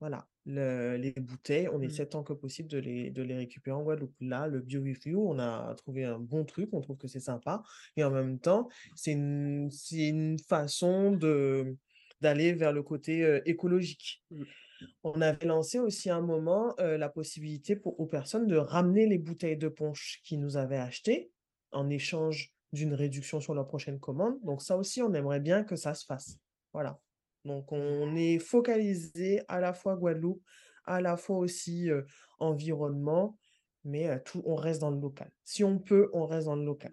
Voilà, 0.00 0.26
Le- 0.46 0.96
les 0.96 1.12
bouteilles, 1.12 1.68
on 1.68 1.78
Mm. 1.78 1.84
essaie 1.84 2.06
tant 2.06 2.24
que 2.24 2.32
possible 2.32 2.68
de 2.68 2.78
les, 2.78 3.10
de 3.12 3.22
les 3.22 3.36
récupérer 3.36 3.76
en 3.76 3.84
Guadeloupe. 3.84 4.16
Là, 4.20 4.48
le 4.48 4.60
BioRefuel, 4.60 5.14
on 5.14 5.38
a 5.38 5.72
trouvé 5.76 6.04
un 6.04 6.18
bon 6.18 6.44
truc, 6.44 6.70
on 6.72 6.80
trouve 6.80 6.96
que 6.98 7.06
c'est 7.06 7.20
sympa. 7.20 7.62
Et 7.96 8.02
en 8.02 8.10
même 8.10 8.40
temps, 8.40 8.68
c'est 8.96 9.12
une, 9.12 9.70
une 9.92 10.38
façon 10.40 11.12
de, 11.12 11.76
d'aller 12.20 12.52
vers 12.52 12.72
le 12.72 12.82
côté 12.82 13.22
euh, 13.24 13.40
écologique. 13.46 14.24
On 15.04 15.20
avait 15.20 15.46
lancé 15.46 15.78
aussi 15.78 16.10
à 16.10 16.16
un 16.16 16.22
moment 16.22 16.74
euh, 16.80 16.96
la 16.98 17.08
possibilité 17.08 17.76
pour, 17.76 17.98
aux 17.98 18.06
personnes 18.06 18.46
de 18.46 18.56
ramener 18.56 19.06
les 19.06 19.18
bouteilles 19.18 19.56
de 19.56 19.68
punch 19.68 20.20
qu'ils 20.24 20.40
nous 20.40 20.56
avaient 20.56 20.78
achetées 20.78 21.30
en 21.72 21.88
échange 21.90 22.52
d'une 22.72 22.94
réduction 22.94 23.40
sur 23.40 23.54
leur 23.54 23.66
prochaine 23.66 23.98
commande. 23.98 24.38
Donc 24.42 24.62
ça 24.62 24.76
aussi, 24.76 25.02
on 25.02 25.12
aimerait 25.14 25.40
bien 25.40 25.64
que 25.64 25.76
ça 25.76 25.94
se 25.94 26.04
fasse. 26.04 26.38
Voilà. 26.72 26.98
Donc 27.44 27.72
on 27.72 28.14
est 28.14 28.38
focalisé 28.38 29.42
à 29.48 29.60
la 29.60 29.72
fois 29.72 29.96
Guadeloupe, 29.96 30.42
à 30.84 31.00
la 31.00 31.16
fois 31.16 31.38
aussi 31.38 31.90
euh, 31.90 32.02
environnement, 32.38 33.36
mais 33.84 34.08
euh, 34.08 34.18
tout, 34.24 34.42
on 34.46 34.54
reste 34.54 34.80
dans 34.80 34.90
le 34.90 35.00
local. 35.00 35.30
Si 35.44 35.64
on 35.64 35.78
peut, 35.78 36.08
on 36.12 36.26
reste 36.26 36.46
dans 36.46 36.56
le 36.56 36.64
local. 36.64 36.92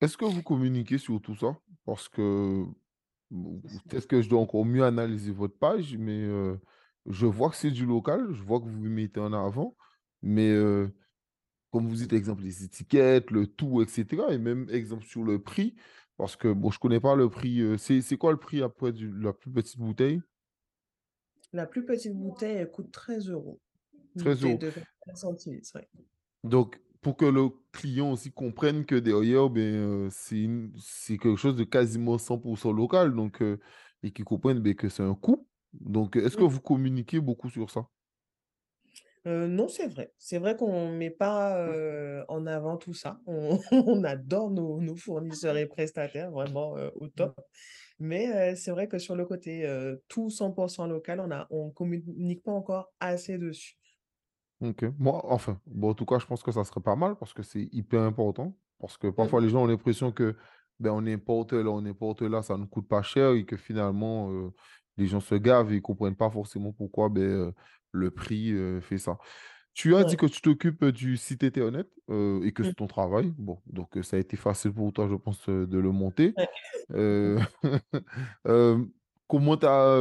Est-ce 0.00 0.16
que 0.16 0.24
vous 0.24 0.42
communiquez 0.42 0.98
sur 0.98 1.20
tout 1.20 1.34
ça? 1.34 1.56
Parce 1.84 2.08
que 2.08 2.64
peut-être 3.88 4.06
que 4.06 4.22
je 4.22 4.28
dois 4.28 4.40
encore 4.40 4.64
mieux 4.64 4.84
analyser 4.84 5.32
votre 5.32 5.58
page, 5.58 5.96
mais 5.96 6.22
euh, 6.22 6.56
je 7.08 7.26
vois 7.26 7.50
que 7.50 7.56
c'est 7.56 7.70
du 7.70 7.86
local, 7.86 8.32
je 8.32 8.42
vois 8.42 8.60
que 8.60 8.66
vous 8.66 8.82
vous 8.82 8.88
mettez 8.88 9.20
en 9.20 9.32
avant, 9.32 9.76
mais 10.22 10.50
euh, 10.50 10.88
comme 11.70 11.86
vous 11.88 11.96
dites, 11.96 12.12
exemple, 12.12 12.42
les 12.42 12.64
étiquettes, 12.64 13.30
le 13.30 13.46
tout, 13.46 13.82
etc. 13.82 14.06
Et 14.30 14.38
même 14.38 14.68
exemple 14.70 15.04
sur 15.04 15.24
le 15.24 15.40
prix, 15.40 15.74
parce 16.16 16.36
que 16.36 16.52
bon, 16.52 16.70
je 16.70 16.78
connais 16.78 17.00
pas 17.00 17.16
le 17.16 17.28
prix. 17.28 17.60
euh, 17.60 17.76
c'est, 17.78 18.00
c'est 18.02 18.16
quoi 18.16 18.32
le 18.32 18.38
prix 18.38 18.62
après 18.62 18.92
la 18.92 19.32
plus 19.32 19.50
petite 19.50 19.78
bouteille? 19.78 20.20
La 21.52 21.66
plus 21.66 21.84
petite 21.84 22.14
bouteille, 22.14 22.56
elle 22.56 22.70
coûte 22.70 22.92
13 22.92 23.30
euros. 23.30 23.60
Une 24.14 24.22
13 24.22 24.36
bouteille 24.40 24.50
euros. 24.52 24.58
de 24.58 24.66
25 24.66 25.16
centilitres, 25.16 25.70
ouais. 25.76 25.88
Donc, 26.44 26.80
pour 27.00 27.16
que 27.16 27.24
le 27.24 27.48
client 27.72 28.12
aussi 28.12 28.32
comprenne 28.32 28.84
que 28.84 28.96
derrière, 28.96 29.48
ben, 29.48 29.62
euh, 29.62 30.08
c'est 30.10 31.16
quelque 31.18 31.36
chose 31.36 31.56
de 31.56 31.64
quasiment 31.64 32.18
100% 32.18 32.74
local, 32.74 33.14
donc, 33.14 33.40
euh, 33.40 33.58
et 34.02 34.10
qu'ils 34.10 34.24
comprennent 34.24 34.60
ben, 34.60 34.74
que 34.74 34.88
c'est 34.88 35.02
un 35.02 35.14
coût. 35.14 35.47
Donc, 35.72 36.16
est-ce 36.16 36.36
que 36.36 36.44
Mm. 36.44 36.48
vous 36.48 36.60
communiquez 36.60 37.20
beaucoup 37.20 37.50
sur 37.50 37.70
ça? 37.70 37.88
Euh, 39.26 39.46
non, 39.46 39.68
c'est 39.68 39.88
vrai. 39.88 40.12
C'est 40.16 40.38
vrai 40.38 40.56
qu'on 40.56 40.90
ne 40.90 40.96
met 40.96 41.10
pas 41.10 41.58
euh, 41.58 42.24
en 42.28 42.46
avant 42.46 42.76
tout 42.76 42.94
ça. 42.94 43.20
On, 43.26 43.58
on 43.72 44.04
adore 44.04 44.50
nos, 44.50 44.80
nos 44.80 44.96
fournisseurs 44.96 45.56
et 45.56 45.66
prestataires, 45.66 46.30
vraiment 46.30 46.76
euh, 46.76 46.90
au 46.94 47.08
top. 47.08 47.38
Mais 47.98 48.54
c'est 48.54 48.70
vrai 48.70 48.86
que 48.86 48.98
sur 48.98 49.16
le 49.16 49.26
côté 49.26 49.66
tout 50.06 50.30
100% 50.30 50.86
local, 50.88 51.18
on 51.18 51.32
a, 51.32 51.48
on 51.50 51.70
communique 51.70 52.44
pas 52.44 52.52
encore 52.52 52.92
assez 53.00 53.38
dessus. 53.38 53.76
Ok. 54.60 54.84
Moi, 54.98 55.20
enfin, 55.24 55.60
bon, 55.66 55.90
en 55.90 55.94
tout 55.94 56.04
cas, 56.06 56.18
je 56.20 56.26
pense 56.26 56.42
que 56.42 56.52
ça 56.52 56.64
serait 56.64 56.80
pas 56.80 56.96
mal 56.96 57.16
parce 57.16 57.32
que 57.34 57.42
c'est 57.42 57.68
hyper 57.72 58.02
important. 58.02 58.56
Parce 58.78 58.96
que 58.96 59.08
parfois, 59.08 59.40
les 59.40 59.48
gens 59.48 59.62
ont 59.62 59.66
l'impression 59.66 60.12
que 60.12 60.36
ben, 60.78 60.92
on 60.92 61.04
importe 61.06 61.52
là, 61.52 61.70
on 61.70 61.84
importe 61.84 62.22
là, 62.22 62.42
ça 62.42 62.56
ne 62.56 62.66
coûte 62.66 62.86
pas 62.86 63.02
cher 63.02 63.32
et 63.32 63.44
que 63.44 63.56
finalement, 63.56 64.52
les 64.98 65.06
gens 65.06 65.20
se 65.20 65.34
gavent 65.36 65.72
et 65.72 65.76
ils 65.76 65.82
comprennent 65.82 66.16
pas 66.16 66.30
forcément 66.30 66.72
pourquoi 66.72 67.08
ben, 67.08 67.22
euh, 67.22 67.52
le 67.92 68.10
prix 68.10 68.52
euh, 68.52 68.80
fait 68.80 68.98
ça. 68.98 69.18
Tu 69.74 69.94
as 69.94 70.02
dit 70.02 70.16
que 70.16 70.26
tu 70.26 70.40
t'occupes 70.40 70.84
du 70.86 71.16
site 71.16 71.44
Internet 71.44 71.86
euh, 72.10 72.42
et 72.42 72.52
que 72.52 72.62
Mm. 72.62 72.66
c'est 72.66 72.74
ton 72.74 72.88
travail. 72.88 73.32
Bon, 73.38 73.60
donc 73.66 73.96
euh, 73.96 74.02
ça 74.02 74.16
a 74.16 74.18
été 74.18 74.36
facile 74.36 74.72
pour 74.72 74.92
toi, 74.92 75.06
je 75.08 75.14
pense, 75.14 75.48
euh, 75.48 75.66
de 75.68 75.78
le 75.78 75.92
monter. 75.92 76.34
Ouais. 76.36 76.48
Euh, 76.94 77.38
euh, 78.48 78.84
comment 79.28 79.56
tu 79.56 79.66
as, 79.66 79.98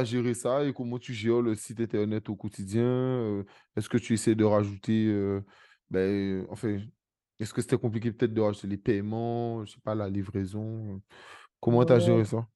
tu 0.00 0.06
géré 0.06 0.34
ça 0.34 0.64
et 0.64 0.72
comment 0.72 0.98
tu 0.98 1.12
gères 1.12 1.42
le 1.42 1.54
site 1.54 1.80
Internet 1.80 2.28
au 2.30 2.36
quotidien? 2.36 2.82
Euh, 2.84 3.44
est-ce 3.76 3.88
que 3.90 3.98
tu 3.98 4.14
essaies 4.14 4.34
de 4.34 4.44
rajouter, 4.44 5.06
euh, 5.08 5.44
ben, 5.90 6.46
enfin, 6.50 6.80
est-ce 7.38 7.52
que 7.52 7.60
c'était 7.62 7.78
compliqué 7.78 8.10
peut-être 8.12 8.32
de 8.34 8.40
rajouter 8.40 8.68
les 8.68 8.78
paiements, 8.78 9.64
je 9.66 9.72
sais 9.72 9.80
pas, 9.84 9.94
la 9.94 10.08
livraison? 10.08 10.94
euh, 10.96 10.98
Comment 11.60 11.84
tu 11.84 11.92
as 11.92 11.98
géré 11.98 12.24
ça? 12.24 12.46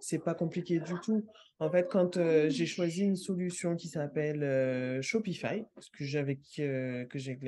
C'est 0.00 0.18
pas 0.20 0.34
compliqué 0.34 0.80
du 0.80 0.94
tout. 1.00 1.26
En 1.60 1.70
fait, 1.70 1.88
quand 1.90 2.16
euh, 2.16 2.48
j'ai 2.50 2.66
choisi 2.66 3.02
une 3.02 3.16
solution 3.16 3.76
qui 3.76 3.88
s'appelle 3.88 4.42
euh, 4.42 5.02
Shopify, 5.02 5.64
parce 5.74 5.88
que 5.90 6.04
j'avais 6.04 6.36
que, 6.56 7.04
que 7.04 7.18
j'ai 7.18 7.38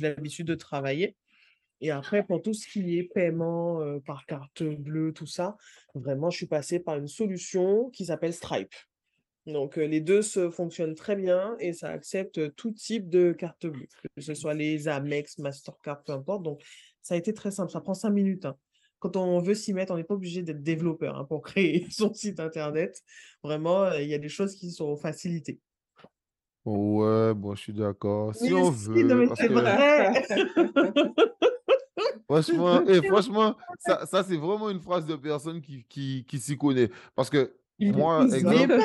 l'habitude 0.00 0.46
de 0.46 0.54
travailler, 0.54 1.16
Et 1.80 1.90
après, 1.90 2.24
pour 2.24 2.40
tout 2.42 2.54
ce 2.54 2.66
qui 2.68 2.96
est 2.98 3.02
paiement 3.02 3.80
euh, 3.82 3.98
par 4.00 4.24
carte 4.26 4.62
bleue, 4.62 5.12
tout 5.12 5.26
ça, 5.26 5.56
vraiment, 5.94 6.30
je 6.30 6.36
suis 6.38 6.46
passée 6.46 6.78
par 6.78 6.96
une 6.96 7.08
solution 7.08 7.90
qui 7.90 8.06
s'appelle 8.06 8.32
Stripe. 8.32 8.72
Donc, 9.46 9.78
euh, 9.78 9.86
les 9.86 10.00
deux 10.00 10.22
se 10.22 10.48
fonctionnent 10.50 10.94
très 10.94 11.16
bien 11.16 11.56
et 11.58 11.72
ça 11.72 11.88
accepte 11.90 12.54
tout 12.54 12.70
type 12.70 13.08
de 13.10 13.32
carte 13.32 13.66
bleue, 13.66 13.88
que 14.16 14.22
ce 14.22 14.34
soit 14.34 14.54
les 14.54 14.86
Amex, 14.86 15.38
Mastercard, 15.38 16.02
peu 16.04 16.12
importe. 16.12 16.44
Donc, 16.44 16.62
ça 17.02 17.14
a 17.14 17.18
été 17.18 17.34
très 17.34 17.50
simple. 17.50 17.72
Ça 17.72 17.80
prend 17.80 17.94
cinq 17.94 18.10
minutes. 18.10 18.44
hein. 18.44 18.56
Quand 19.02 19.16
on 19.16 19.40
veut 19.40 19.56
s'y 19.56 19.74
mettre, 19.74 19.92
on 19.92 19.96
n'est 19.96 20.04
pas 20.04 20.14
obligé 20.14 20.44
d'être 20.44 20.62
développeur 20.62 21.18
hein, 21.18 21.24
pour 21.24 21.42
créer 21.42 21.86
son 21.90 22.14
site 22.14 22.38
internet. 22.38 23.02
Vraiment, 23.42 23.82
euh, 23.82 24.00
il 24.00 24.08
y 24.08 24.14
a 24.14 24.18
des 24.18 24.28
choses 24.28 24.54
qui 24.54 24.70
sont 24.70 24.96
facilitées. 24.96 25.58
Ouais, 26.64 27.34
bon, 27.34 27.56
je 27.56 27.62
suis 27.62 27.72
d'accord. 27.72 28.32
Si 28.32 28.54
on 28.54 28.72
si, 28.72 28.90
veut, 28.90 29.26
parce 29.26 29.40
c'est 29.40 29.48
que 29.48 29.52
vrai. 29.52 30.24
franchement, 32.30 32.80
eh, 32.86 33.02
franchement, 33.08 33.56
ça, 33.80 34.06
ça 34.06 34.22
c'est 34.22 34.36
vraiment 34.36 34.70
une 34.70 34.80
phrase 34.80 35.04
de 35.04 35.16
personne 35.16 35.60
qui, 35.60 35.84
qui, 35.88 36.24
qui 36.24 36.38
s'y 36.38 36.56
connaît. 36.56 36.88
Parce 37.16 37.28
que 37.28 37.56
moi, 37.90 38.28
C'est 38.28 38.44
Mais 38.44 38.64
exemple, 38.66 38.80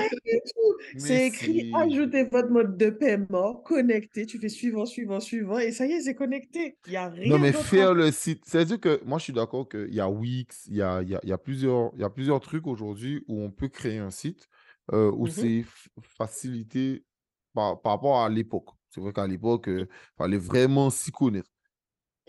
mais 0.93 1.27
écrit, 1.27 1.63
ajoutez 1.71 2.23
votre 2.25 2.49
mode 2.49 2.77
de 2.77 2.89
paiement, 2.89 3.55
connecté, 3.55 4.25
tu 4.25 4.39
fais 4.39 4.49
suivant, 4.49 4.85
suivant, 4.85 5.19
suivant, 5.19 5.57
et 5.59 5.71
ça 5.71 5.85
y 5.85 5.93
est, 5.93 6.01
c'est 6.01 6.15
connecté. 6.15 6.77
Il 6.85 6.91
n'y 6.91 6.97
a 6.97 7.09
Non, 7.23 7.37
rien 7.37 7.39
mais 7.39 7.51
d'autre 7.51 7.79
à 7.79 7.85
faire 7.85 7.93
le 7.93 8.11
site, 8.11 8.43
c'est-à-dire 8.45 8.79
que 8.79 9.01
moi, 9.03 9.17
je 9.17 9.25
suis 9.25 9.33
d'accord 9.33 9.67
qu'il 9.67 9.93
y 9.93 9.99
a 9.99 10.09
Wix, 10.09 10.65
il 10.67 10.75
y 10.77 10.81
a, 10.81 11.01
il 11.01 11.09
y 11.09 11.15
a, 11.15 11.19
il 11.23 11.29
y 11.29 11.31
a 11.33 11.37
plusieurs, 11.37 11.91
il 11.95 12.01
y 12.01 12.03
a 12.03 12.09
plusieurs 12.09 12.39
trucs 12.39 12.67
aujourd'hui 12.67 13.23
où 13.27 13.41
on 13.41 13.51
peut 13.51 13.67
créer 13.69 13.97
un 13.97 14.11
site 14.11 14.47
euh, 14.93 15.11
où 15.11 15.27
Mhm. 15.27 15.27
c'est 15.27 15.65
facilité 16.01 17.05
par, 17.53 17.81
par 17.81 17.93
rapport 17.93 18.21
à 18.21 18.29
l'époque. 18.29 18.69
C'est 18.89 19.01
vrai 19.01 19.13
qu'à 19.13 19.27
l'époque, 19.27 19.65
il 19.67 19.87
fallait 20.17 20.37
vraiment 20.37 20.89
s'y 20.89 21.11
connaître. 21.11 21.49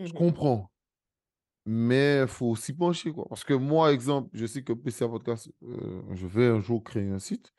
Je 0.04 0.12
Mhm. 0.12 0.14
comprends, 0.14 0.70
mais 1.70 2.22
il 2.22 2.28
faut 2.28 2.57
s'y 2.57 2.72
pencher, 2.72 3.12
quoi. 3.12 3.26
Parce 3.28 3.44
que 3.44 3.52
moi, 3.52 3.92
exemple, 3.92 4.31
je 4.33 4.46
sais 4.46 4.62
que 4.62 4.72
PCA 4.72 5.07
Podcast, 5.07 5.50
euh, 5.62 6.00
je 6.14 6.26
vais 6.26 6.46
un 6.46 6.61
jour 6.61 6.83
créer 6.83 7.11
un 7.11 7.18
site. 7.18 7.52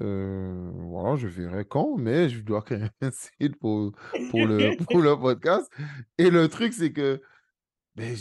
Euh, 0.00 0.72
voilà, 0.74 1.14
je 1.14 1.28
verrai 1.28 1.64
quand, 1.64 1.96
mais 1.96 2.28
je 2.28 2.40
dois 2.42 2.62
créer 2.62 2.88
un 3.00 3.12
site 3.12 3.54
pour, 3.60 3.92
pour 4.30 4.44
le, 4.44 4.76
pour 4.90 5.00
le 5.00 5.16
podcast. 5.16 5.70
Et 6.18 6.30
le 6.30 6.48
truc, 6.48 6.72
c'est 6.72 6.92
que 6.92 7.22
ben, 7.94 8.16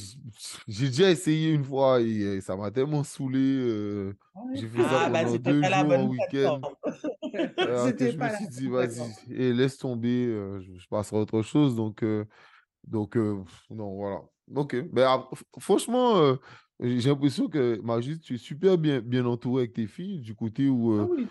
j'ai 0.68 0.86
déjà 0.90 1.10
essayé 1.10 1.50
une 1.50 1.64
fois 1.64 2.00
et 2.00 2.22
euh, 2.22 2.42
ça 2.42 2.56
m'a 2.56 2.70
tellement 2.70 3.04
saulé. 3.04 3.40
euh, 3.40 4.16
j'ai 4.54 4.68
fait 4.68 4.84
ça 4.84 5.06
Ah, 5.06 5.10
bah, 5.10 5.24
pendant 5.24 5.38
deux 5.40 5.64
jours 5.64 5.74
en 5.94 6.08
week-end. 6.10 6.62
je 7.34 8.18
me 8.18 8.36
suis 8.36 8.48
dit, 8.50 8.68
vas-y, 8.68 9.02
et 9.32 9.52
laisse 9.52 9.80
tomber, 9.80 10.28
je, 10.28 10.78
je 10.78 10.88
passerai 10.88 11.18
à 11.18 11.22
autre 11.22 11.42
chose. 11.42 11.76
Donc, 11.76 12.06
donc 12.84 13.16
non, 13.16 13.96
voilà. 13.96 14.22
Ok. 14.54 14.76
Ben, 14.92 15.06
ah, 15.08 15.30
franchement, 15.60 16.18
euh, 16.18 16.36
j'ai 16.80 17.10
l'impression 17.10 17.48
que 17.48 17.80
Magie, 17.82 18.20
tu 18.20 18.36
es 18.36 18.38
super 18.38 18.78
bien, 18.78 19.00
bien 19.02 19.26
entouré 19.26 19.64
avec 19.64 19.74
tes 19.74 19.88
filles, 19.88 20.20
du 20.20 20.36
côté 20.36 20.68
où. 20.68 20.94
Ah 20.94 21.04
euh, 21.04 21.08
oui, 21.10 21.28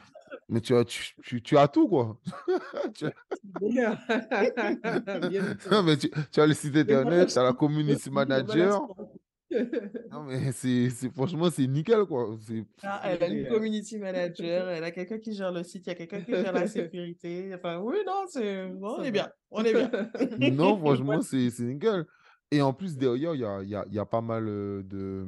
mais 0.48 0.61
tu 0.61 0.75
as, 0.75 0.85
tu, 0.85 1.14
tu, 1.22 1.42
tu 1.42 1.57
as 1.57 1.68
tout, 1.68 1.88
quoi. 1.88 2.18
Tu 2.94 3.07
as- 3.07 3.12
bien. 3.61 3.98
Non, 5.70 5.83
mais 5.83 5.96
tu, 5.96 6.11
tu 6.31 6.40
as 6.40 6.46
le 6.46 6.55
site 6.55 6.77
internet, 6.77 7.29
tu 7.29 7.38
as 7.38 7.42
la 7.42 7.53
community 7.53 8.11
manager. 8.11 8.81
Non, 10.11 10.22
mais 10.25 10.53
c'est, 10.53 10.88
franchement, 11.14 11.51
c'est 11.51 11.66
nickel, 11.66 12.05
quoi. 12.05 12.37
Ah, 12.83 13.03
elle 13.05 13.22
a 13.22 13.29
une 13.29 13.48
community 13.48 13.98
manager, 13.98 14.68
elle 14.70 14.85
a 14.85 14.90
quelqu'un 14.90 15.18
qui 15.18 15.35
gère 15.35 15.53
le 15.53 15.62
site, 15.62 15.87
il 15.87 15.90
y 15.90 15.92
a 15.92 15.94
quelqu'un 15.94 16.20
qui 16.20 16.33
gère 16.33 16.53
la 16.53 16.66
sécurité. 16.66 17.53
Enfin, 17.55 17.79
oui, 17.79 17.96
non, 18.07 18.25
c'est... 18.29 18.70
on 18.81 19.03
est 19.03 19.11
bien, 19.11 19.31
on 19.51 19.64
est 19.64 19.75
bien. 19.75 19.90
non, 20.53 20.79
franchement, 20.79 21.20
c'est, 21.20 21.51
c'est 21.51 21.64
nickel. 21.64 22.07
Et 22.52 22.62
en 22.62 22.72
plus, 22.72 22.96
derrière, 22.96 23.34
il 23.34 23.40
y 23.40 23.44
a, 23.44 23.62
y 23.62 23.74
a, 23.74 23.84
y 23.90 23.98
a 23.98 24.06
pas 24.06 24.20
mal 24.20 24.44
de, 24.44 25.26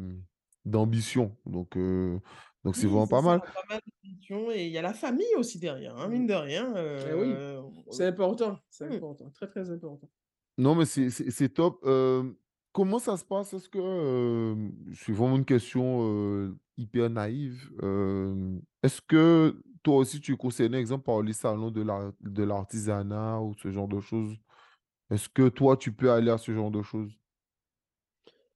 d'ambition. 0.64 1.37
Donc, 1.46 1.76
euh, 1.76 2.20
donc 2.64 2.76
c'est 2.76 2.87
Oui, 2.87 2.92
vraiment 2.92 3.06
pas 3.08 3.22
ça, 3.22 3.28
mal. 3.28 3.40
pas 3.40 3.62
mal 3.68 3.80
d'émissions 4.02 4.50
et 4.50 4.66
il 4.66 4.70
y 4.72 4.78
a 4.78 4.82
la 4.82 4.94
famille 4.94 5.34
aussi 5.37 5.58
derrière, 5.58 5.96
hein, 5.96 6.08
mine 6.08 6.26
de 6.26 6.34
rien. 6.34 6.72
Eh 6.76 7.14
oui, 7.14 7.34
c'est 7.90 8.06
important. 8.06 8.58
C'est 8.70 8.87
Hmm. 8.87 8.92
important. 8.96 9.30
Très, 9.30 9.48
très 9.48 9.70
important. 9.70 10.08
Non, 10.58 10.74
mais 10.74 10.84
c'est 10.84 11.48
top. 11.48 11.80
Euh, 11.84 12.32
comment 12.72 12.98
ça 12.98 13.16
se 13.16 13.24
passe? 13.24 13.54
Est-ce 13.54 13.68
que 13.68 14.54
c'est 14.94 15.12
vraiment 15.12 15.37
une 15.37 15.44
question 15.44 16.54
hyper 16.76 17.10
naïve? 17.10 17.70
est-ce 18.82 19.00
que 19.00 19.60
toi 19.82 19.96
aussi 19.96 20.20
tu 20.20 20.32
es 20.34 20.37
concerné, 20.37 20.78
exemple, 20.78 21.04
par 21.04 21.22
les 21.22 21.32
salons 21.32 21.70
de 21.70 21.82
la, 21.82 22.12
de 22.20 22.42
l'artisanat 22.42 23.40
ou 23.40 23.54
ce 23.54 23.70
genre 23.70 23.88
de 23.88 24.00
choses? 24.00 24.37
Est-ce 25.14 25.31
que 25.31 25.48
toi 25.48 25.79
tu 25.79 25.92
peux 25.94 26.11
aller 26.12 26.31
à 26.31 26.37
ce 26.38 26.53
genre 26.55 26.70
de 26.70 26.83
choses? 26.83 27.18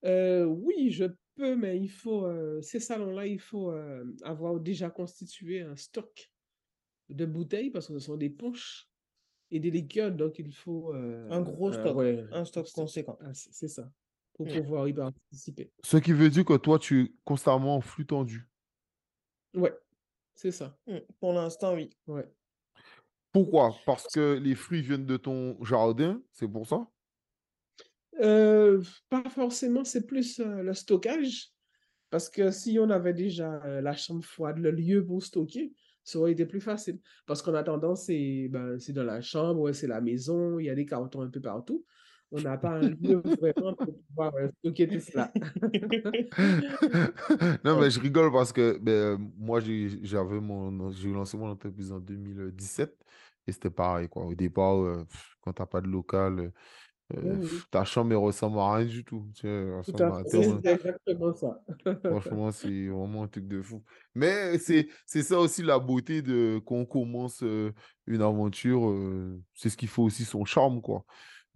Euh, 0.05 0.45
oui, 0.45 0.91
je 0.91 1.05
peux, 1.37 1.57
mais 1.57 1.79
il 1.79 1.89
faut, 1.91 2.25
euh, 2.27 2.61
ces 2.63 2.81
salons-là, 2.81 3.27
il 3.27 3.41
faut 3.41 3.71
euh, 3.73 4.05
avoir 4.23 4.61
déjà 4.61 4.91
constitué 4.91 5.61
un 5.63 5.77
stock 5.77 6.33
de 7.11 7.27
bouteilles 7.27 7.71
parce 7.71 7.89
que 7.89 7.95
ce 7.95 8.01
sont 8.07 8.17
des 8.17 8.31
punches 8.31 8.91
et 9.51 9.61
des 9.61 9.71
liqueurs, 9.73 10.13
donc 10.13 10.39
il 10.39 10.53
faut 10.55 10.95
euh, 10.95 11.29
un 11.31 11.43
gros 11.43 11.73
stock, 11.73 11.99
ouais, 11.99 12.25
un 12.31 12.45
stock 12.45 12.71
conséquent. 12.73 13.19
Ah, 13.23 13.35
c'est 13.35 13.69
ça, 13.69 13.93
pour 14.35 14.47
Hmm. 14.47 14.51
pouvoir 14.51 14.89
y 14.89 14.95
participer. 14.95 15.73
Ce 15.83 15.97
qui 15.97 16.13
veut 16.13 16.31
dire 16.31 16.45
que 16.45 16.57
toi 16.57 16.79
tu 16.79 17.03
es 17.03 17.13
constamment 17.25 17.75
en 17.75 17.81
flux 17.81 18.07
tendu. 18.07 18.49
Ouais, 19.55 19.75
c'est 20.35 20.53
ça. 20.53 20.79
Hmm, 20.87 20.99
Pour 21.21 21.33
l'instant, 21.35 21.75
oui. 21.75 21.91
Ouais. 22.07 22.27
Pourquoi? 23.33 23.77
Parce 23.87 24.07
que 24.09 24.39
les 24.43 24.55
fruits 24.55 24.83
viennent 24.83 25.07
de 25.07 25.17
ton 25.17 25.63
jardin, 25.63 26.21
c'est 26.33 26.49
pour 26.49 26.67
ça? 26.67 26.87
Euh, 28.21 28.83
pas 29.09 29.29
forcément, 29.29 29.85
c'est 29.85 30.07
plus 30.07 30.41
euh, 30.41 30.63
le 30.63 30.75
stockage. 30.75 31.53
Parce 32.11 32.31
que 32.31 32.51
si 32.51 32.79
on 32.81 32.91
avait 32.91 33.13
déjà 33.13 33.63
euh, 33.65 33.81
la 33.81 33.95
chambre 33.95 34.25
froide, 34.25 34.59
le 34.59 34.71
lieu 34.71 35.05
pour 35.05 35.23
stocker, 35.23 35.73
ça 36.05 36.19
aurait 36.19 36.33
été 36.33 36.47
plus 36.47 36.61
facile. 36.61 36.99
Parce 37.27 37.43
qu'en 37.43 37.55
attendant, 37.55 37.95
c'est 37.95 38.49
ben, 38.51 38.79
dans 38.89 39.05
la 39.05 39.21
chambre, 39.21 39.73
c'est 39.73 39.87
la 39.87 40.01
maison, 40.01 40.59
il 40.59 40.67
y 40.67 40.71
a 40.71 40.75
des 40.75 40.87
cartons 40.87 41.21
un 41.21 41.29
peu 41.29 41.41
partout. 41.41 41.85
On 42.31 42.41
n'a 42.41 42.59
pas 42.59 42.71
un 42.71 42.91
lieu 42.91 43.23
vraiment 43.41 43.75
pour 43.75 43.95
pouvoir 44.09 44.35
euh, 44.37 44.49
stocker 44.61 44.89
tout 44.89 45.01
cela. 45.01 45.33
Non, 47.65 47.81
mais 47.81 47.91
je 47.91 48.01
rigole 48.01 48.33
parce 48.33 48.53
que 48.53 48.79
ben, 48.79 49.19
moi, 49.37 49.61
j'ai- 49.61 50.05
j'avais 50.05 50.41
mon, 50.41 50.91
j'ai 50.91 51.13
lancé 51.13 51.37
mon 51.37 51.51
entreprise 51.51 51.93
en 51.93 52.01
2017 52.01 52.97
et 53.47 53.53
c'était 53.53 53.71
pareil, 53.71 54.09
quoi. 54.09 54.25
Au 54.27 54.35
départ, 54.35 54.77
euh, 54.77 55.07
quand 55.41 55.53
t'as 55.55 55.67
pas 55.67 55.81
de 55.81 55.89
local, 55.89 56.39
euh, 56.41 56.51
Oui, 57.13 57.47
euh, 57.47 57.61
ta 57.71 57.85
chambre, 57.85 58.11
elle 58.13 58.19
ressemble 58.19 58.59
à 58.59 58.75
rien 58.77 58.87
du 58.87 59.05
tout. 59.05 59.27
Tu 59.35 59.41
C'est 59.43 59.49
exactement 60.65 61.35
ça. 61.35 61.63
Franchement, 62.09 62.51
c'est 62.53 62.89
vraiment 62.89 63.25
un 63.25 63.29
truc 63.29 63.47
de 63.49 63.61
fou. 63.63 63.85
Mais 64.15 64.59
c'est 64.59 64.89
ça 65.07 65.39
aussi 65.39 65.63
la 65.63 65.79
beauté 65.79 66.23
de 66.23 66.61
quand 66.65 66.77
on 66.77 66.87
commence 66.87 67.43
euh, 67.43 67.73
une 68.07 68.23
aventure. 68.23 68.89
euh, 68.91 69.43
c'est 69.55 69.69
ce 69.71 69.77
qui 69.77 69.87
fait 69.87 70.03
aussi 70.03 70.25
son 70.25 70.45
charme, 70.45 70.81
quoi. 70.81 71.05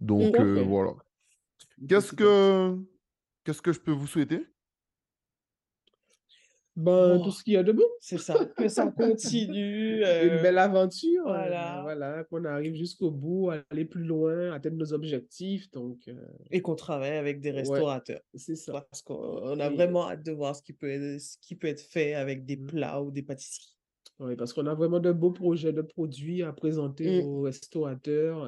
Donc, 0.03 0.35
à 0.37 0.43
euh, 0.43 0.63
voilà. 0.63 0.93
Qu'est-ce 1.87 2.13
à 2.13 2.15
que, 2.17 2.77
qu'est-ce 3.43 3.61
que 3.61 3.71
je 3.71 3.79
peux 3.79 3.91
vous 3.91 4.07
souhaiter? 4.07 4.45
Ben, 6.75 7.19
Oh, 7.19 7.23
tout 7.23 7.31
ce 7.31 7.43
qu'il 7.43 7.53
y 7.53 7.57
a 7.57 7.61
de 7.63 7.71
bon. 7.71 7.83
c'est 7.99 8.17
ça, 8.17 8.33
que 8.57 8.67
ça 8.67 8.87
continue. 8.97 9.97
Une 9.99 10.03
euh, 10.03 10.41
belle 10.41 10.57
aventure, 10.57 11.21
euh, 11.27 11.33
voilà. 11.33 11.81
voilà, 11.83 12.23
qu'on 12.23 12.43
arrive 12.45 12.73
jusqu'au 12.73 13.11
bout, 13.11 13.51
aller 13.69 13.85
plus 13.85 14.03
loin, 14.03 14.51
atteindre 14.51 14.77
nos 14.77 14.91
objectifs. 14.91 15.69
Donc, 15.71 15.99
euh, 16.07 16.15
Et 16.49 16.61
qu'on 16.63 16.73
travaille 16.75 17.15
avec 17.17 17.41
des 17.41 17.51
ouais, 17.51 17.57
restaurateurs. 17.59 18.21
c'est 18.33 18.55
ça. 18.55 18.71
Parce 18.89 19.03
qu'on 19.03 19.59
a 19.59 19.67
Et- 19.67 19.75
vraiment 19.75 20.09
hâte 20.09 20.23
de 20.23 20.31
voir 20.31 20.55
ce 20.55 20.63
qui 20.63 20.73
peut 20.73 20.89
être, 20.89 21.21
ce 21.21 21.37
qui 21.41 21.55
peut 21.55 21.67
être 21.67 21.81
fait 21.81 22.15
avec 22.15 22.43
des 22.45 22.57
Mm. 22.57 22.65
plats 22.67 23.01
ou 23.03 23.11
des 23.11 23.21
pâtisseries. 23.21 23.77
Oui, 24.19 24.35
parce 24.35 24.51
qu'on 24.51 24.65
a 24.65 24.73
vraiment 24.73 24.99
de 24.99 25.11
beaux 25.11 25.31
projets 25.31 25.73
de 25.73 25.81
produits 25.83 26.41
à 26.41 26.53
présenter 26.53 27.21
Mm. 27.21 27.25
aux 27.27 27.41
restaurateurs. 27.41 28.43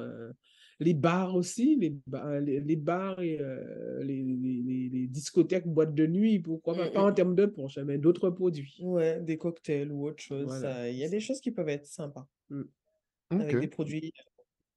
Euh, 0.80 0.84
les 0.84 0.94
bars 0.94 1.34
aussi, 1.34 1.76
les, 1.76 1.96
ba- 2.06 2.40
les, 2.40 2.60
les 2.60 2.76
bars 2.76 3.20
et 3.20 3.38
euh, 3.40 4.02
les, 4.02 4.22
les, 4.22 5.06
discothèques, 5.08 5.66
boîtes 5.66 5.94
de 5.94 6.06
nuit, 6.06 6.38
pourquoi 6.38 6.74
pas, 6.74 6.86
Mm, 6.88 6.94
pas 6.94 7.02
en 7.02 7.12
termes 7.12 7.34
de 7.34 7.46
punch, 7.46 7.78
hein, 7.78 7.84
mais 7.84 7.98
d'autres 7.98 8.30
produits. 8.30 8.76
Ouais, 8.82 9.20
des 9.20 9.38
cocktails 9.38 9.90
ou 9.92 10.06
autre 10.06 10.22
chose. 10.22 10.46
Voilà, 10.46 10.90
Il 10.90 10.96
y 10.96 11.04
a 11.04 11.08
des 11.08 11.20
choses 11.20 11.40
qui 11.40 11.50
peuvent 11.50 11.68
être 11.68 11.86
sympas 11.86 12.26
Mm, 12.50 12.62
avec 13.30 13.58
des 13.60 13.68
produits 13.68 14.12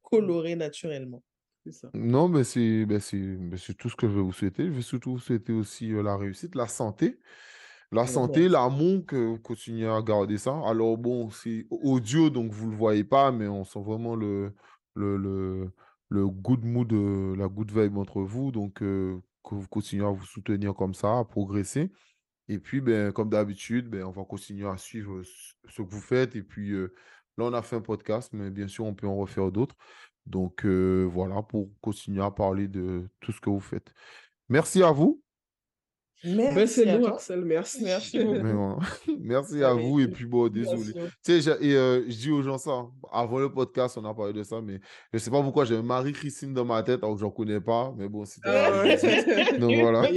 colorés 0.03 0.55
naturellement. 0.55 1.23
ça. 1.71 1.91
Non, 1.93 2.27
mais 2.29 2.43
c'est 2.43 2.85
ben 2.85 2.99
c'est 2.99 3.17
ben 3.17 3.57
c'est 3.57 3.73
tout 3.75 3.89
ce 3.89 3.95
que 3.95 4.07
je 4.07 4.13
vais 4.13 4.21
vous 4.21 4.31
souhaiter. 4.31 4.65
Je 4.67 4.71
vais 4.71 4.81
surtout 4.81 5.13
vous 5.13 5.19
souhaiter 5.19 5.53
aussi 5.53 5.91
euh, 5.91 6.03
la 6.03 6.17
réussite, 6.17 6.55
la 6.55 6.67
santé. 6.67 7.19
La 7.91 8.05
Ouais, 8.05 8.11
santé, 8.13 8.41
merci. 8.41 8.53
l'amour, 8.53 9.05
que 9.07 9.15
vous 9.17 9.39
continuez 9.39 9.87
à 9.87 10.01
garder 10.03 10.37
ça. 10.37 10.53
Alors 10.65 10.97
bon, 10.97 11.29
c'est 11.31 11.67
audio, 11.71 12.29
donc 12.29 12.51
vous 12.53 12.69
le 12.71 12.75
voyez 12.77 13.03
pas, 13.05 13.31
mais 13.31 13.47
on 13.47 13.63
sent 13.65 13.81
vraiment 13.81 14.15
le, 14.15 14.53
le, 14.95 15.17
le, 15.17 15.71
le 16.09 16.27
good 16.27 16.65
mood, 16.65 16.91
euh, 16.93 17.35
la 17.35 17.47
good 17.47 17.71
vibe 17.71 17.97
entre 17.97 18.21
vous. 18.21 18.51
Donc 18.51 18.81
euh, 18.81 19.21
que 19.43 19.55
vous 19.55 19.67
continuez 19.67 20.05
à 20.05 20.09
vous 20.09 20.25
soutenir 20.25 20.73
comme 20.75 20.93
ça, 20.93 21.19
à 21.19 21.25
progresser. 21.25 21.91
Et 22.47 22.59
puis, 22.59 22.81
ben, 22.81 23.11
comme 23.11 23.29
d'habitude, 23.29 23.89
ben, 23.89 24.03
on 24.03 24.11
va 24.11 24.23
continuer 24.25 24.67
à 24.67 24.77
suivre 24.77 25.23
ce 25.23 25.53
ce 25.69 25.81
que 25.83 25.89
vous 25.89 26.01
faites. 26.01 26.35
Et 26.35 26.43
puis 26.43 26.71
euh, 26.71 26.93
là, 27.37 27.45
on 27.45 27.53
a 27.53 27.61
fait 27.61 27.75
un 27.77 27.81
podcast, 27.81 28.31
mais 28.33 28.49
bien 28.51 28.67
sûr, 28.67 28.85
on 28.85 28.95
peut 28.95 29.07
en 29.07 29.17
refaire 29.17 29.51
d'autres. 29.51 29.75
Donc 30.25 30.65
euh, 30.65 31.05
voilà, 31.11 31.43
pour 31.43 31.69
continuer 31.81 32.23
à 32.23 32.31
parler 32.31 32.67
de 32.67 33.09
tout 33.19 33.31
ce 33.31 33.41
que 33.41 33.49
vous 33.49 33.59
faites. 33.59 33.93
merci 34.49 34.83
à 34.83 34.91
vous. 34.91 35.23
Ben, 36.23 36.53
Merci 36.53 36.73
c'est 36.73 36.89
à 36.89 36.97
nous, 36.97 37.05
toi. 37.05 37.15
Axel, 37.15 37.45
merci. 37.45 37.83
Merci 37.83 38.19
beaucoup. 38.23 38.43
Mais 38.43 38.53
bon, 38.53 38.77
merci 39.21 39.63
à 39.63 39.73
vous. 39.73 39.99
Et 40.01 40.07
puis, 40.07 40.25
bon, 40.25 40.49
désolé. 40.49 40.93
Tu 41.23 41.41
sais, 41.41 41.57
et, 41.61 41.75
euh, 41.75 42.03
je 42.09 42.17
dis 42.17 42.31
aux 42.31 42.41
gens 42.41 42.57
ça. 42.57 42.85
Avant 43.11 43.39
le 43.39 43.51
podcast, 43.51 43.97
on 43.97 44.05
a 44.05 44.13
parlé 44.13 44.33
de 44.33 44.43
ça, 44.43 44.59
mais 44.61 44.79
je 45.13 45.17
sais 45.17 45.31
pas 45.31 45.41
pourquoi 45.41 45.65
j'ai 45.65 45.81
Marie-Christine 45.81 46.53
dans 46.53 46.65
ma 46.65 46.83
tête, 46.83 47.03
alors 47.03 47.15
que 47.15 47.21
je 47.21 47.25
ne 47.25 47.31
connais 47.31 47.61
pas. 47.61 47.93
Mais 47.97 48.09
bon, 48.09 48.25
c'était. 48.25 48.49
Ah 48.49 48.81
ouais. 48.81 48.97
Donc 49.59 49.75
voilà. 49.79 50.09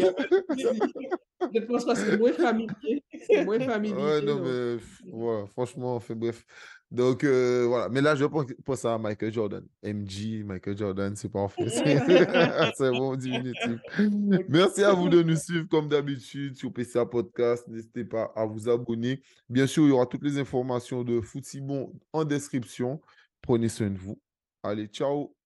Je 1.54 1.60
pense 1.66 1.84
que 1.84 1.94
c'est 1.94 2.18
moins 2.18 2.32
familier. 2.32 3.04
C'est 3.26 3.44
moins 3.44 3.60
familier. 3.60 3.94
Ouais, 3.94 4.22
non, 4.22 4.36
donc. 4.36 4.44
mais 4.44 5.46
franchement, 5.48 6.00
fait 6.00 6.14
bref. 6.14 6.44
Donc 6.92 7.24
euh, 7.24 7.64
voilà. 7.66 7.88
Mais 7.88 8.02
là, 8.02 8.14
je 8.14 8.26
pense, 8.26 8.84
à 8.84 8.98
Michael 8.98 9.32
Jordan. 9.32 9.64
MJ, 9.82 10.44
Michael 10.44 10.76
Jordan, 10.76 11.16
c'est 11.16 11.30
parfait. 11.30 11.64
C'est 12.76 12.90
bon 12.90 13.16
diminutif. 13.16 13.80
Merci 14.48 14.84
à 14.84 14.92
vous 14.92 15.08
de 15.08 15.22
nous 15.22 15.36
suivre 15.36 15.66
comme 15.68 15.88
d'habitude 15.88 16.54
sur 16.54 16.70
PCA 16.70 17.06
Podcast. 17.06 17.66
N'hésitez 17.66 18.04
pas 18.04 18.30
à 18.36 18.44
vous 18.44 18.68
abonner. 18.68 19.22
Bien 19.48 19.66
sûr, 19.66 19.84
il 19.84 19.88
y 19.88 19.92
aura 19.92 20.04
toutes 20.04 20.22
les 20.22 20.38
informations 20.38 21.02
de 21.02 21.22
Footibon 21.22 21.92
en 22.12 22.24
description. 22.24 23.00
Prenez 23.40 23.70
soin 23.70 23.88
de 23.88 23.98
vous. 23.98 24.20
Allez, 24.62 24.86
ciao. 24.86 25.41